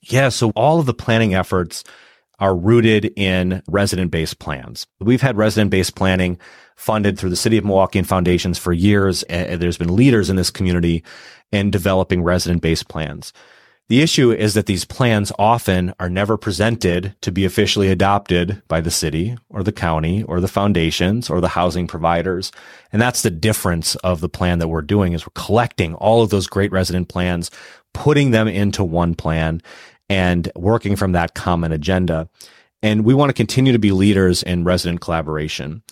Yeah, 0.00 0.28
so 0.28 0.50
all 0.50 0.80
of 0.80 0.86
the 0.86 0.94
planning 0.94 1.34
efforts 1.34 1.84
are 2.38 2.56
rooted 2.56 3.12
in 3.16 3.62
resident 3.68 4.10
based 4.10 4.38
plans. 4.38 4.86
We've 5.00 5.22
had 5.22 5.36
resident 5.36 5.70
based 5.70 5.94
planning 5.94 6.38
funded 6.82 7.16
through 7.16 7.30
the 7.30 7.36
city 7.36 7.56
of 7.56 7.64
Milwaukee 7.64 8.00
and 8.00 8.08
foundations 8.08 8.58
for 8.58 8.72
years. 8.72 9.22
And 9.24 9.62
there's 9.62 9.78
been 9.78 9.94
leaders 9.94 10.28
in 10.28 10.36
this 10.36 10.50
community 10.50 11.04
in 11.52 11.70
developing 11.70 12.24
resident 12.24 12.60
based 12.60 12.88
plans. 12.88 13.32
The 13.88 14.00
issue 14.00 14.32
is 14.32 14.54
that 14.54 14.66
these 14.66 14.84
plans 14.84 15.30
often 15.38 15.92
are 16.00 16.08
never 16.08 16.36
presented 16.36 17.14
to 17.20 17.30
be 17.30 17.44
officially 17.44 17.88
adopted 17.88 18.62
by 18.66 18.80
the 18.80 18.90
city 18.90 19.36
or 19.48 19.62
the 19.62 19.70
county 19.70 20.24
or 20.24 20.40
the 20.40 20.48
foundations 20.48 21.30
or 21.30 21.40
the 21.40 21.48
housing 21.48 21.86
providers. 21.86 22.50
And 22.92 23.00
that's 23.00 23.22
the 23.22 23.30
difference 23.30 23.94
of 23.96 24.20
the 24.20 24.28
plan 24.28 24.58
that 24.58 24.68
we're 24.68 24.82
doing 24.82 25.12
is 25.12 25.24
we're 25.24 25.42
collecting 25.42 25.94
all 25.94 26.22
of 26.22 26.30
those 26.30 26.46
great 26.46 26.72
resident 26.72 27.08
plans, 27.08 27.50
putting 27.92 28.30
them 28.30 28.48
into 28.48 28.82
one 28.82 29.14
plan 29.14 29.62
and 30.08 30.50
working 30.56 30.96
from 30.96 31.12
that 31.12 31.34
common 31.34 31.70
agenda. 31.70 32.28
And 32.82 33.04
we 33.04 33.14
want 33.14 33.28
to 33.28 33.34
continue 33.34 33.72
to 33.72 33.78
be 33.78 33.92
leaders 33.92 34.42
in 34.42 34.64
resident 34.64 35.00
collaboration. 35.00 35.82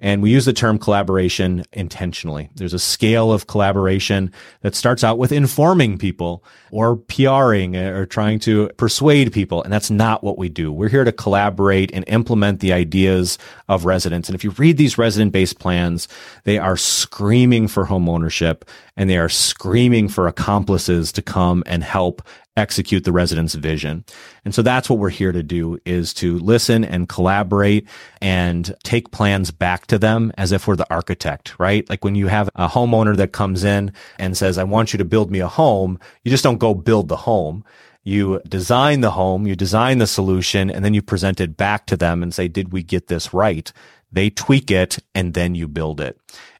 And 0.00 0.22
we 0.22 0.30
use 0.30 0.44
the 0.44 0.52
term 0.52 0.78
collaboration 0.78 1.64
intentionally. 1.72 2.50
There's 2.54 2.74
a 2.74 2.78
scale 2.78 3.32
of 3.32 3.48
collaboration 3.48 4.32
that 4.60 4.76
starts 4.76 5.02
out 5.02 5.18
with 5.18 5.32
informing 5.32 5.98
people 5.98 6.44
or 6.70 6.96
PRing 6.96 7.74
or 7.74 8.06
trying 8.06 8.38
to 8.40 8.68
persuade 8.76 9.32
people. 9.32 9.62
And 9.62 9.72
that's 9.72 9.90
not 9.90 10.22
what 10.22 10.38
we 10.38 10.48
do. 10.48 10.70
We're 10.70 10.88
here 10.88 11.02
to 11.02 11.10
collaborate 11.10 11.90
and 11.92 12.04
implement 12.06 12.60
the 12.60 12.72
ideas 12.72 13.38
of 13.68 13.86
residents. 13.86 14.28
And 14.28 14.36
if 14.36 14.44
you 14.44 14.50
read 14.50 14.76
these 14.76 14.98
resident 14.98 15.32
based 15.32 15.58
plans, 15.58 16.06
they 16.44 16.58
are 16.58 16.76
screaming 16.76 17.66
for 17.66 17.84
home 17.84 18.08
ownership 18.08 18.64
and 18.98 19.08
they 19.08 19.16
are 19.16 19.28
screaming 19.28 20.08
for 20.08 20.26
accomplices 20.26 21.12
to 21.12 21.22
come 21.22 21.62
and 21.66 21.84
help 21.84 22.20
execute 22.56 23.04
the 23.04 23.12
resident's 23.12 23.54
vision. 23.54 24.04
And 24.44 24.52
so 24.52 24.60
that's 24.60 24.90
what 24.90 24.98
we're 24.98 25.08
here 25.08 25.30
to 25.30 25.44
do 25.44 25.78
is 25.84 26.12
to 26.14 26.40
listen 26.40 26.84
and 26.84 27.08
collaborate 27.08 27.86
and 28.20 28.74
take 28.82 29.12
plans 29.12 29.52
back 29.52 29.86
to 29.86 29.98
them 29.98 30.32
as 30.36 30.50
if 30.50 30.66
we're 30.66 30.74
the 30.74 30.92
architect, 30.92 31.54
right? 31.60 31.88
Like 31.88 32.04
when 32.04 32.16
you 32.16 32.26
have 32.26 32.50
a 32.56 32.68
homeowner 32.68 33.16
that 33.16 33.32
comes 33.32 33.62
in 33.62 33.92
and 34.18 34.36
says, 34.36 34.58
I 34.58 34.64
want 34.64 34.92
you 34.92 34.98
to 34.98 35.04
build 35.04 35.30
me 35.30 35.38
a 35.38 35.46
home, 35.46 36.00
you 36.24 36.32
just 36.32 36.44
don't 36.44 36.58
go 36.58 36.74
build 36.74 37.06
the 37.06 37.16
home. 37.16 37.64
You 38.02 38.40
design 38.48 39.02
the 39.02 39.12
home, 39.12 39.46
you 39.46 39.54
design 39.54 39.98
the 39.98 40.06
solution, 40.06 40.70
and 40.70 40.84
then 40.84 40.94
you 40.94 41.02
present 41.02 41.40
it 41.40 41.56
back 41.56 41.86
to 41.86 41.96
them 41.96 42.22
and 42.22 42.34
say, 42.34 42.48
did 42.48 42.72
we 42.72 42.82
get 42.82 43.06
this 43.06 43.32
right? 43.32 43.70
They 44.10 44.30
tweak 44.30 44.70
it 44.70 44.98
and 45.14 45.34
then 45.34 45.54
you 45.54 45.68
build 45.68 46.00
it. 46.00 46.18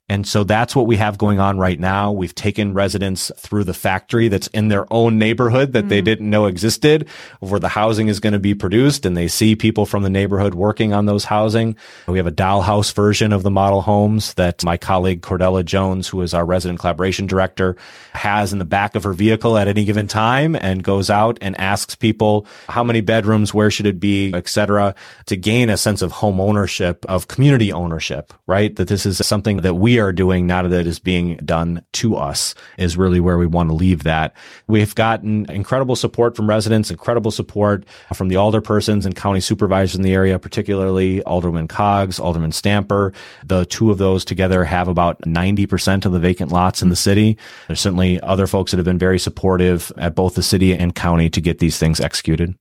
And 0.08 0.26
so 0.26 0.42
that's 0.42 0.74
what 0.74 0.86
we 0.86 0.96
have 0.96 1.18
going 1.18 1.38
on 1.38 1.58
right 1.58 1.78
now. 1.78 2.12
We've 2.12 2.34
taken 2.34 2.72
residents 2.72 3.30
through 3.36 3.64
the 3.64 3.74
factory 3.74 4.28
that's 4.28 4.46
in 4.48 4.68
their 4.68 4.90
own 4.90 5.18
neighborhood 5.18 5.74
that 5.74 5.84
mm. 5.84 5.88
they 5.90 6.00
didn't 6.00 6.30
know 6.30 6.46
existed, 6.46 7.08
where 7.40 7.60
the 7.60 7.68
housing 7.68 8.08
is 8.08 8.18
going 8.18 8.32
to 8.32 8.38
be 8.38 8.54
produced, 8.54 9.04
and 9.04 9.16
they 9.16 9.28
see 9.28 9.54
people 9.54 9.84
from 9.84 10.02
the 10.02 10.10
neighborhood 10.10 10.54
working 10.54 10.94
on 10.94 11.04
those 11.04 11.24
housing. 11.24 11.76
We 12.06 12.16
have 12.16 12.26
a 12.26 12.32
dollhouse 12.32 12.92
version 12.94 13.32
of 13.32 13.42
the 13.42 13.50
model 13.50 13.82
homes 13.82 14.32
that 14.34 14.64
my 14.64 14.78
colleague 14.78 15.20
Cordella 15.20 15.64
Jones, 15.64 16.08
who 16.08 16.22
is 16.22 16.32
our 16.32 16.46
resident 16.46 16.80
collaboration 16.80 17.26
director, 17.26 17.76
has 18.14 18.52
in 18.52 18.58
the 18.58 18.64
back 18.64 18.94
of 18.94 19.04
her 19.04 19.12
vehicle 19.12 19.58
at 19.58 19.68
any 19.68 19.84
given 19.84 20.06
time 20.06 20.56
and 20.56 20.82
goes 20.82 21.10
out 21.10 21.38
and 21.42 21.58
asks 21.60 21.94
people 21.94 22.46
how 22.68 22.82
many 22.82 23.02
bedrooms, 23.02 23.52
where 23.52 23.70
should 23.70 23.86
it 23.86 24.00
be, 24.00 24.32
etc., 24.32 24.94
to 25.26 25.36
gain 25.36 25.68
a 25.68 25.76
sense 25.76 26.00
of 26.00 26.12
home 26.12 26.40
ownership, 26.40 27.04
of 27.08 27.28
community 27.28 27.72
ownership, 27.72 28.32
right? 28.46 28.74
That 28.76 28.88
this 28.88 29.04
is 29.04 29.18
something 29.26 29.58
that 29.58 29.74
we 29.74 29.97
are 29.98 30.12
doing, 30.12 30.46
not 30.46 30.68
that 30.68 30.86
is 30.86 30.98
being 30.98 31.36
done 31.38 31.84
to 31.94 32.16
us, 32.16 32.54
is 32.76 32.96
really 32.96 33.20
where 33.20 33.38
we 33.38 33.46
want 33.46 33.70
to 33.70 33.74
leave 33.74 34.04
that. 34.04 34.34
We've 34.66 34.94
gotten 34.94 35.50
incredible 35.50 35.96
support 35.96 36.36
from 36.36 36.48
residents, 36.48 36.90
incredible 36.90 37.30
support 37.30 37.84
from 38.14 38.28
the 38.28 38.36
alderpersons 38.36 39.06
and 39.06 39.14
county 39.14 39.40
supervisors 39.40 39.96
in 39.96 40.02
the 40.02 40.14
area, 40.14 40.38
particularly 40.38 41.22
Alderman 41.22 41.68
Coggs, 41.68 42.20
Alderman 42.20 42.52
Stamper. 42.52 43.12
The 43.44 43.64
two 43.66 43.90
of 43.90 43.98
those 43.98 44.24
together 44.24 44.64
have 44.64 44.88
about 44.88 45.20
90% 45.22 46.04
of 46.04 46.12
the 46.12 46.18
vacant 46.18 46.52
lots 46.52 46.82
in 46.82 46.88
the 46.88 46.96
city. 46.96 47.38
There's 47.66 47.80
certainly 47.80 48.20
other 48.20 48.46
folks 48.46 48.70
that 48.70 48.78
have 48.78 48.84
been 48.84 48.98
very 48.98 49.18
supportive 49.18 49.92
at 49.96 50.14
both 50.14 50.34
the 50.34 50.42
city 50.42 50.74
and 50.74 50.94
county 50.94 51.30
to 51.30 51.40
get 51.40 51.58
these 51.58 51.78
things 51.78 52.00
executed. 52.00 52.54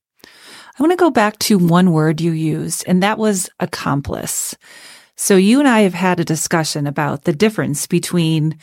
I 0.79 0.83
want 0.83 0.91
to 0.91 0.97
go 0.97 1.09
back 1.09 1.39
to 1.39 1.57
one 1.57 1.91
word 1.91 2.21
you 2.21 2.31
used, 2.31 2.83
and 2.87 3.01
that 3.01 3.17
was 3.17 3.49
accomplice. 3.59 4.55
So 5.17 5.35
you 5.35 5.59
and 5.59 5.67
I 5.67 5.81
have 5.81 5.95
had 5.95 6.19
a 6.19 6.25
discussion 6.25 6.85
about 6.85 7.23
the 7.23 7.33
difference 7.33 7.87
between, 7.87 8.57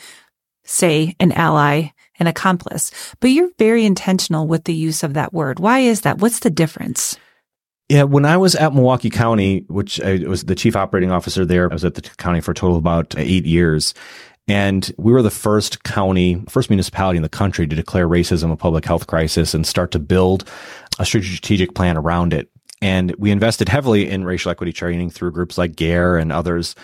say, 0.63 1.15
an 1.19 1.33
ally 1.33 1.89
and 2.17 2.29
accomplice, 2.29 2.91
but 3.19 3.27
you're 3.27 3.51
very 3.59 3.85
intentional 3.85 4.47
with 4.47 4.63
the 4.63 4.73
use 4.73 5.03
of 5.03 5.13
that 5.15 5.33
word. 5.33 5.59
Why 5.59 5.79
is 5.79 6.01
that? 6.01 6.19
What's 6.19 6.39
the 6.39 6.49
difference? 6.49 7.17
Yeah, 7.89 8.03
when 8.03 8.25
I 8.25 8.37
was 8.37 8.55
at 8.55 8.73
Milwaukee 8.73 9.09
County, 9.09 9.65
which 9.67 10.01
I 10.01 10.19
was 10.19 10.45
the 10.45 10.55
chief 10.55 10.75
operating 10.75 11.11
officer 11.11 11.45
there, 11.45 11.69
I 11.69 11.73
was 11.73 11.85
at 11.85 11.95
the 11.95 12.01
county 12.01 12.39
for 12.39 12.51
a 12.51 12.55
total 12.55 12.77
of 12.77 12.81
about 12.81 13.13
eight 13.17 13.45
years. 13.45 13.93
And 14.47 14.91
we 14.97 15.11
were 15.11 15.21
the 15.21 15.29
first 15.29 15.83
county, 15.83 16.43
first 16.47 16.69
municipality 16.69 17.17
in 17.17 17.23
the 17.23 17.29
country 17.29 17.67
to 17.67 17.75
declare 17.75 18.07
racism 18.07 18.51
a 18.51 18.55
public 18.55 18.85
health 18.85 19.07
crisis 19.07 19.53
and 19.53 19.67
start 19.67 19.91
to 19.91 19.99
build 19.99 20.49
a 20.99 21.05
strategic 21.05 21.75
plan 21.75 21.97
around 21.97 22.33
it. 22.33 22.49
And 22.85 23.15
we 23.17 23.31
invested 23.31 23.67
heavily 23.67 24.07
in 24.07 24.25
racial 24.25 24.51
equity 24.51 24.71
training 24.71 25.09
through 25.09 25.31
groups 25.31 25.57
like 25.57 25.75
GARE 25.75 26.17
and 26.17 26.31
others. 26.31 26.75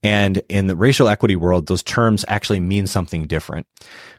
And 0.00 0.40
in 0.48 0.68
the 0.68 0.76
racial 0.76 1.08
equity 1.08 1.34
world, 1.34 1.66
those 1.66 1.82
terms 1.82 2.24
actually 2.28 2.60
mean 2.60 2.86
something 2.86 3.26
different 3.26 3.66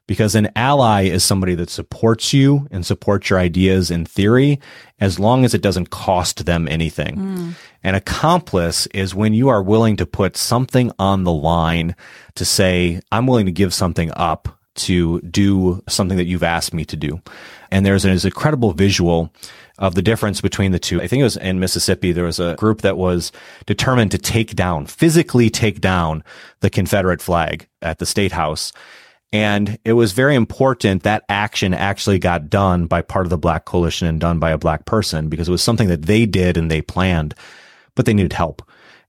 because 0.07 0.35
an 0.35 0.49
ally 0.57 1.03
is 1.03 1.23
somebody 1.23 1.55
that 1.55 1.69
supports 1.69 2.33
you 2.33 2.67
and 2.69 2.85
supports 2.85 3.29
your 3.29 3.39
ideas 3.39 3.89
in 3.89 4.03
theory 4.03 4.59
as 4.99 5.19
long 5.19 5.45
as 5.45 5.53
it 5.53 5.61
doesn't 5.61 5.89
cost 5.89 6.45
them 6.45 6.67
anything. 6.67 7.15
Mm. 7.15 7.53
An 7.81 7.95
accomplice 7.95 8.87
is 8.87 9.15
when 9.15 9.33
you 9.33 9.47
are 9.47 9.63
willing 9.63 9.95
to 9.95 10.05
put 10.05 10.35
something 10.35 10.91
on 10.99 11.23
the 11.23 11.31
line 11.31 11.95
to 12.35 12.43
say, 12.43 12.99
I'm 13.09 13.25
willing 13.25 13.45
to 13.45 13.53
give 13.53 13.73
something 13.73 14.11
up 14.17 14.49
to 14.73 15.21
do 15.21 15.81
something 15.87 16.17
that 16.17 16.27
you've 16.27 16.43
asked 16.43 16.73
me 16.73 16.83
to 16.85 16.97
do. 16.97 17.21
And 17.71 17.85
there's 17.85 18.03
an 18.03 18.11
incredible 18.11 18.73
visual 18.73 19.33
of 19.81 19.95
the 19.95 20.01
difference 20.01 20.39
between 20.39 20.71
the 20.71 20.79
two. 20.79 21.01
I 21.01 21.07
think 21.07 21.19
it 21.19 21.23
was 21.23 21.37
in 21.37 21.59
Mississippi. 21.59 22.11
There 22.11 22.23
was 22.23 22.39
a 22.39 22.55
group 22.55 22.81
that 22.81 22.97
was 22.97 23.31
determined 23.65 24.11
to 24.11 24.19
take 24.19 24.55
down, 24.55 24.85
physically 24.85 25.49
take 25.49 25.81
down 25.81 26.23
the 26.59 26.69
Confederate 26.69 27.19
flag 27.19 27.67
at 27.81 27.97
the 27.97 28.05
state 28.05 28.31
house. 28.31 28.71
And 29.33 29.79
it 29.83 29.93
was 29.93 30.11
very 30.11 30.35
important 30.35 31.03
that 31.03 31.23
action 31.29 31.73
actually 31.73 32.19
got 32.19 32.49
done 32.49 32.85
by 32.85 33.01
part 33.01 33.25
of 33.25 33.31
the 33.31 33.37
black 33.37 33.65
coalition 33.65 34.07
and 34.07 34.19
done 34.19 34.37
by 34.37 34.51
a 34.51 34.57
black 34.57 34.85
person 34.85 35.29
because 35.29 35.47
it 35.47 35.51
was 35.51 35.63
something 35.63 35.87
that 35.87 36.03
they 36.03 36.27
did 36.27 36.57
and 36.57 36.69
they 36.69 36.81
planned, 36.81 37.33
but 37.95 38.05
they 38.05 38.13
needed 38.13 38.33
help. 38.33 38.61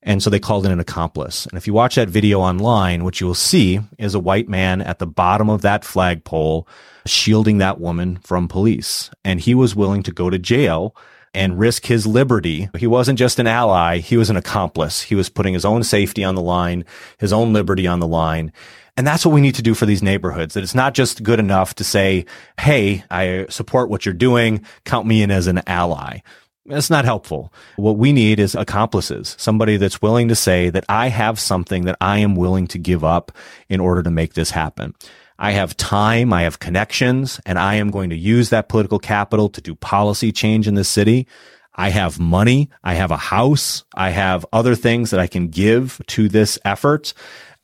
And 0.02 0.22
so 0.22 0.30
they 0.30 0.40
called 0.40 0.66
in 0.66 0.72
an 0.72 0.80
accomplice. 0.80 1.46
And 1.46 1.56
if 1.56 1.66
you 1.66 1.72
watch 1.72 1.94
that 1.94 2.08
video 2.08 2.40
online, 2.40 3.04
what 3.04 3.20
you 3.20 3.26
will 3.26 3.34
see 3.34 3.80
is 3.98 4.14
a 4.14 4.20
white 4.20 4.48
man 4.48 4.80
at 4.80 4.98
the 4.98 5.06
bottom 5.06 5.48
of 5.48 5.62
that 5.62 5.84
flagpole 5.84 6.66
shielding 7.06 7.58
that 7.58 7.80
woman 7.80 8.18
from 8.22 8.48
police. 8.48 9.10
And 9.24 9.40
he 9.40 9.54
was 9.54 9.76
willing 9.76 10.02
to 10.04 10.12
go 10.12 10.28
to 10.28 10.38
jail 10.38 10.96
and 11.34 11.58
risk 11.58 11.86
his 11.86 12.06
liberty. 12.06 12.68
He 12.76 12.86
wasn't 12.86 13.18
just 13.18 13.38
an 13.38 13.46
ally. 13.46 13.98
He 13.98 14.16
was 14.16 14.28
an 14.28 14.36
accomplice. 14.36 15.02
He 15.02 15.14
was 15.14 15.28
putting 15.28 15.54
his 15.54 15.64
own 15.64 15.82
safety 15.82 16.24
on 16.24 16.34
the 16.34 16.42
line, 16.42 16.84
his 17.18 17.32
own 17.32 17.52
liberty 17.52 17.86
on 17.86 18.00
the 18.00 18.06
line. 18.06 18.52
And 18.96 19.06
that's 19.06 19.24
what 19.24 19.32
we 19.32 19.40
need 19.40 19.54
to 19.54 19.62
do 19.62 19.72
for 19.72 19.86
these 19.86 20.02
neighborhoods. 20.02 20.52
That 20.52 20.62
it's 20.62 20.74
not 20.74 20.92
just 20.92 21.22
good 21.22 21.38
enough 21.38 21.74
to 21.76 21.84
say, 21.84 22.26
Hey, 22.60 23.04
I 23.10 23.46
support 23.48 23.88
what 23.88 24.04
you're 24.04 24.12
doing. 24.12 24.64
Count 24.84 25.06
me 25.06 25.22
in 25.22 25.30
as 25.30 25.46
an 25.46 25.62
ally. 25.66 26.18
It's 26.66 26.90
not 26.90 27.04
helpful. 27.04 27.52
What 27.76 27.96
we 27.96 28.12
need 28.12 28.38
is 28.38 28.54
accomplices, 28.54 29.34
somebody 29.38 29.76
that's 29.76 30.00
willing 30.00 30.28
to 30.28 30.36
say 30.36 30.70
that 30.70 30.84
I 30.88 31.08
have 31.08 31.40
something 31.40 31.86
that 31.86 31.96
I 32.00 32.18
am 32.18 32.36
willing 32.36 32.68
to 32.68 32.78
give 32.78 33.02
up 33.02 33.32
in 33.68 33.80
order 33.80 34.02
to 34.02 34.10
make 34.10 34.34
this 34.34 34.52
happen. 34.52 34.94
I 35.40 35.52
have 35.52 35.76
time, 35.76 36.32
I 36.32 36.42
have 36.42 36.60
connections, 36.60 37.40
and 37.44 37.58
I 37.58 37.74
am 37.74 37.90
going 37.90 38.10
to 38.10 38.16
use 38.16 38.50
that 38.50 38.68
political 38.68 39.00
capital 39.00 39.48
to 39.48 39.60
do 39.60 39.74
policy 39.74 40.30
change 40.30 40.68
in 40.68 40.76
the 40.76 40.84
city. 40.84 41.26
I 41.74 41.88
have 41.88 42.20
money. 42.20 42.70
I 42.84 42.94
have 42.94 43.10
a 43.10 43.16
house. 43.16 43.82
I 43.94 44.10
have 44.10 44.46
other 44.52 44.76
things 44.76 45.10
that 45.10 45.18
I 45.18 45.26
can 45.26 45.48
give 45.48 46.00
to 46.08 46.28
this 46.28 46.58
effort 46.64 47.12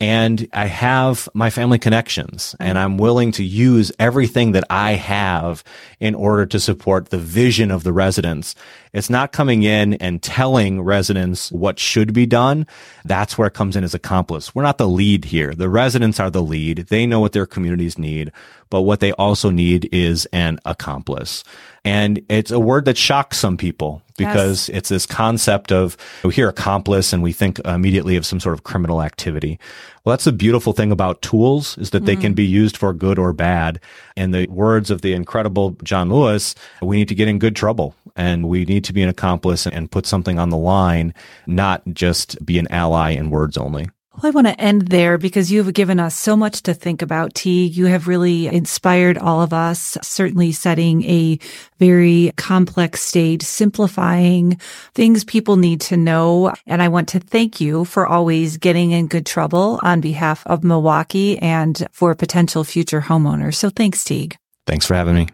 and 0.00 0.48
I 0.52 0.66
have 0.66 1.28
my 1.34 1.50
family 1.50 1.78
connections 1.78 2.54
and 2.61 2.78
I'm 2.78 2.98
willing 2.98 3.32
to 3.32 3.42
use 3.42 3.90
everything 3.98 4.52
that 4.52 4.64
I 4.70 4.92
have 4.92 5.64
in 5.98 6.14
order 6.14 6.46
to 6.46 6.61
support 6.61 7.11
the 7.11 7.18
vision 7.18 7.72
of 7.72 7.82
the 7.82 7.92
residents. 7.92 8.54
It's 8.92 9.11
not 9.11 9.32
coming 9.32 9.64
in 9.64 9.94
and 9.94 10.22
telling 10.22 10.82
residents 10.82 11.50
what 11.50 11.80
should 11.80 12.12
be 12.12 12.26
done. 12.26 12.66
That's 13.04 13.37
where 13.37 13.48
it 13.48 13.54
comes 13.54 13.74
in 13.74 13.82
as 13.82 13.92
accomplice. 13.92 14.54
We're 14.54 14.62
not 14.62 14.78
the 14.78 14.88
lead 14.88 15.24
here. 15.24 15.52
The 15.52 15.68
residents 15.68 16.20
are 16.20 16.30
the 16.30 16.42
lead. 16.42 16.87
They 16.88 17.04
know 17.04 17.18
what 17.18 17.32
their 17.32 17.46
communities 17.46 17.98
need, 17.98 18.30
but 18.70 18.82
what 18.82 19.00
they 19.00 19.12
also 19.12 19.50
need 19.50 19.88
is 19.90 20.26
an 20.26 20.61
accomplice. 20.64 21.42
And 21.85 22.21
it's 22.29 22.51
a 22.51 22.61
word 22.61 22.85
that 22.87 22.97
shocks 22.97 23.38
some 23.38 23.57
people 23.57 24.03
because 24.17 24.69
yes. 24.69 24.77
it's 24.77 24.88
this 24.88 25.07
concept 25.07 25.73
of 25.73 25.97
we 26.25 26.35
hear 26.35 26.49
accomplice 26.49 27.12
and 27.12 27.23
we 27.23 27.33
think 27.33 27.61
immediately 27.61 28.17
of 28.17 28.27
some 28.27 28.41
sort 28.41 28.55
of 28.55 28.64
criminal 28.64 29.01
activity. 29.01 29.59
Well, 30.05 30.12
that's 30.12 30.25
the 30.25 30.33
beautiful 30.33 30.73
thing 30.73 30.91
about 30.91 31.23
tools 31.23 31.79
is 31.79 31.91
that 31.91 32.03
mm. 32.03 32.07
they 32.07 32.17
can 32.17 32.35
be 32.35 32.45
used 32.45 32.77
for 32.77 32.93
good 32.93 33.19
or 33.19 33.33
bad. 33.33 33.81
In 34.17 34.33
the 34.33 34.47
words 34.49 34.91
of 34.91 35.03
the 35.03 35.12
incredible 35.12 35.77
John 35.83 36.11
Lewis, 36.11 36.55
we 36.83 36.97
need 36.97 37.09
to 37.09 37.14
get 37.14 37.29
in 37.29 37.38
good 37.38 37.55
trouble 37.55 37.95
and 38.17 38.49
we 38.49 38.64
need 38.64 38.85
to 38.85 38.93
be 38.93 39.03
an 39.03 39.09
accomplice 39.09 39.67
and 39.67 39.91
put 39.91 40.05
something 40.05 40.38
on 40.38 40.51
the 40.51 40.57
line, 40.57 41.14
not 41.47 41.83
just 41.93 42.45
be 42.45 42.59
an 42.59 42.67
ally 42.71 43.11
in 43.11 43.31
words 43.31 43.57
only. 43.57 43.88
Well, 44.20 44.33
I 44.33 44.35
want 44.35 44.48
to 44.48 44.61
end 44.61 44.88
there 44.88 45.16
because 45.16 45.52
you've 45.52 45.72
given 45.74 46.00
us 46.00 46.18
so 46.18 46.37
much 46.37 46.64
to 46.64 46.74
think 46.74 47.02
about, 47.02 47.35
Teig. 47.35 47.76
You 47.76 47.87
have 47.87 48.09
really 48.09 48.48
inspired 48.48 49.16
all 49.16 49.42
of 49.42 49.52
us, 49.52 49.96
certainly 50.02 50.50
setting 50.50 51.04
a 51.04 51.38
very 51.78 52.33
complex 52.37 53.00
stage, 53.00 53.44
simplifying 53.44 54.59
things 54.92 55.22
people 55.22 55.57
need 55.57 55.81
to 55.83 55.96
know. 55.96 56.52
And 56.66 56.83
I 56.83 56.88
want 56.88 57.11
to 57.11 57.20
thank 57.20 57.61
you 57.61 57.85
for 57.85 58.09
always 58.09 58.57
getting 58.57 58.90
in 58.90 59.07
good 59.07 59.24
trouble 59.24 59.78
on 59.85 60.00
behalf 60.00 60.44
of 60.48 60.64
Milwaukee 60.64 61.38
and 61.38 61.87
for 61.92 62.12
potential 62.16 62.64
future 62.64 63.02
homeowners. 63.02 63.54
So 63.54 63.70
thanks, 63.70 64.02
Teig. 64.02 64.35
Thanks 64.66 64.85
for 64.85 64.94
having 64.94 65.14
me. 65.14 65.28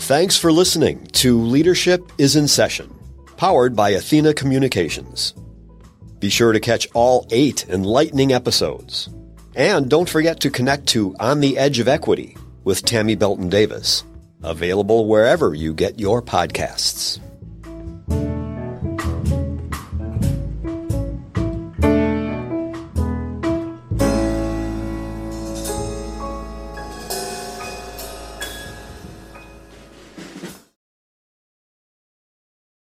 Thanks 0.00 0.36
for 0.36 0.52
listening 0.52 1.06
to 1.12 1.40
Leadership 1.40 2.12
is 2.18 2.36
in 2.36 2.46
Session, 2.46 2.94
powered 3.38 3.74
by 3.74 3.88
Athena 3.88 4.34
Communications. 4.34 5.32
Be 6.20 6.30
sure 6.30 6.52
to 6.52 6.60
catch 6.60 6.88
all 6.94 7.26
eight 7.30 7.68
enlightening 7.68 8.32
episodes. 8.32 9.08
And 9.54 9.88
don't 9.88 10.08
forget 10.08 10.40
to 10.40 10.50
connect 10.50 10.86
to 10.88 11.14
On 11.20 11.40
the 11.40 11.58
Edge 11.58 11.78
of 11.78 11.88
Equity 11.88 12.36
with 12.64 12.84
Tammy 12.84 13.14
Belton 13.14 13.48
Davis, 13.48 14.04
available 14.42 15.06
wherever 15.06 15.54
you 15.54 15.74
get 15.74 16.00
your 16.00 16.22
podcasts. 16.22 17.20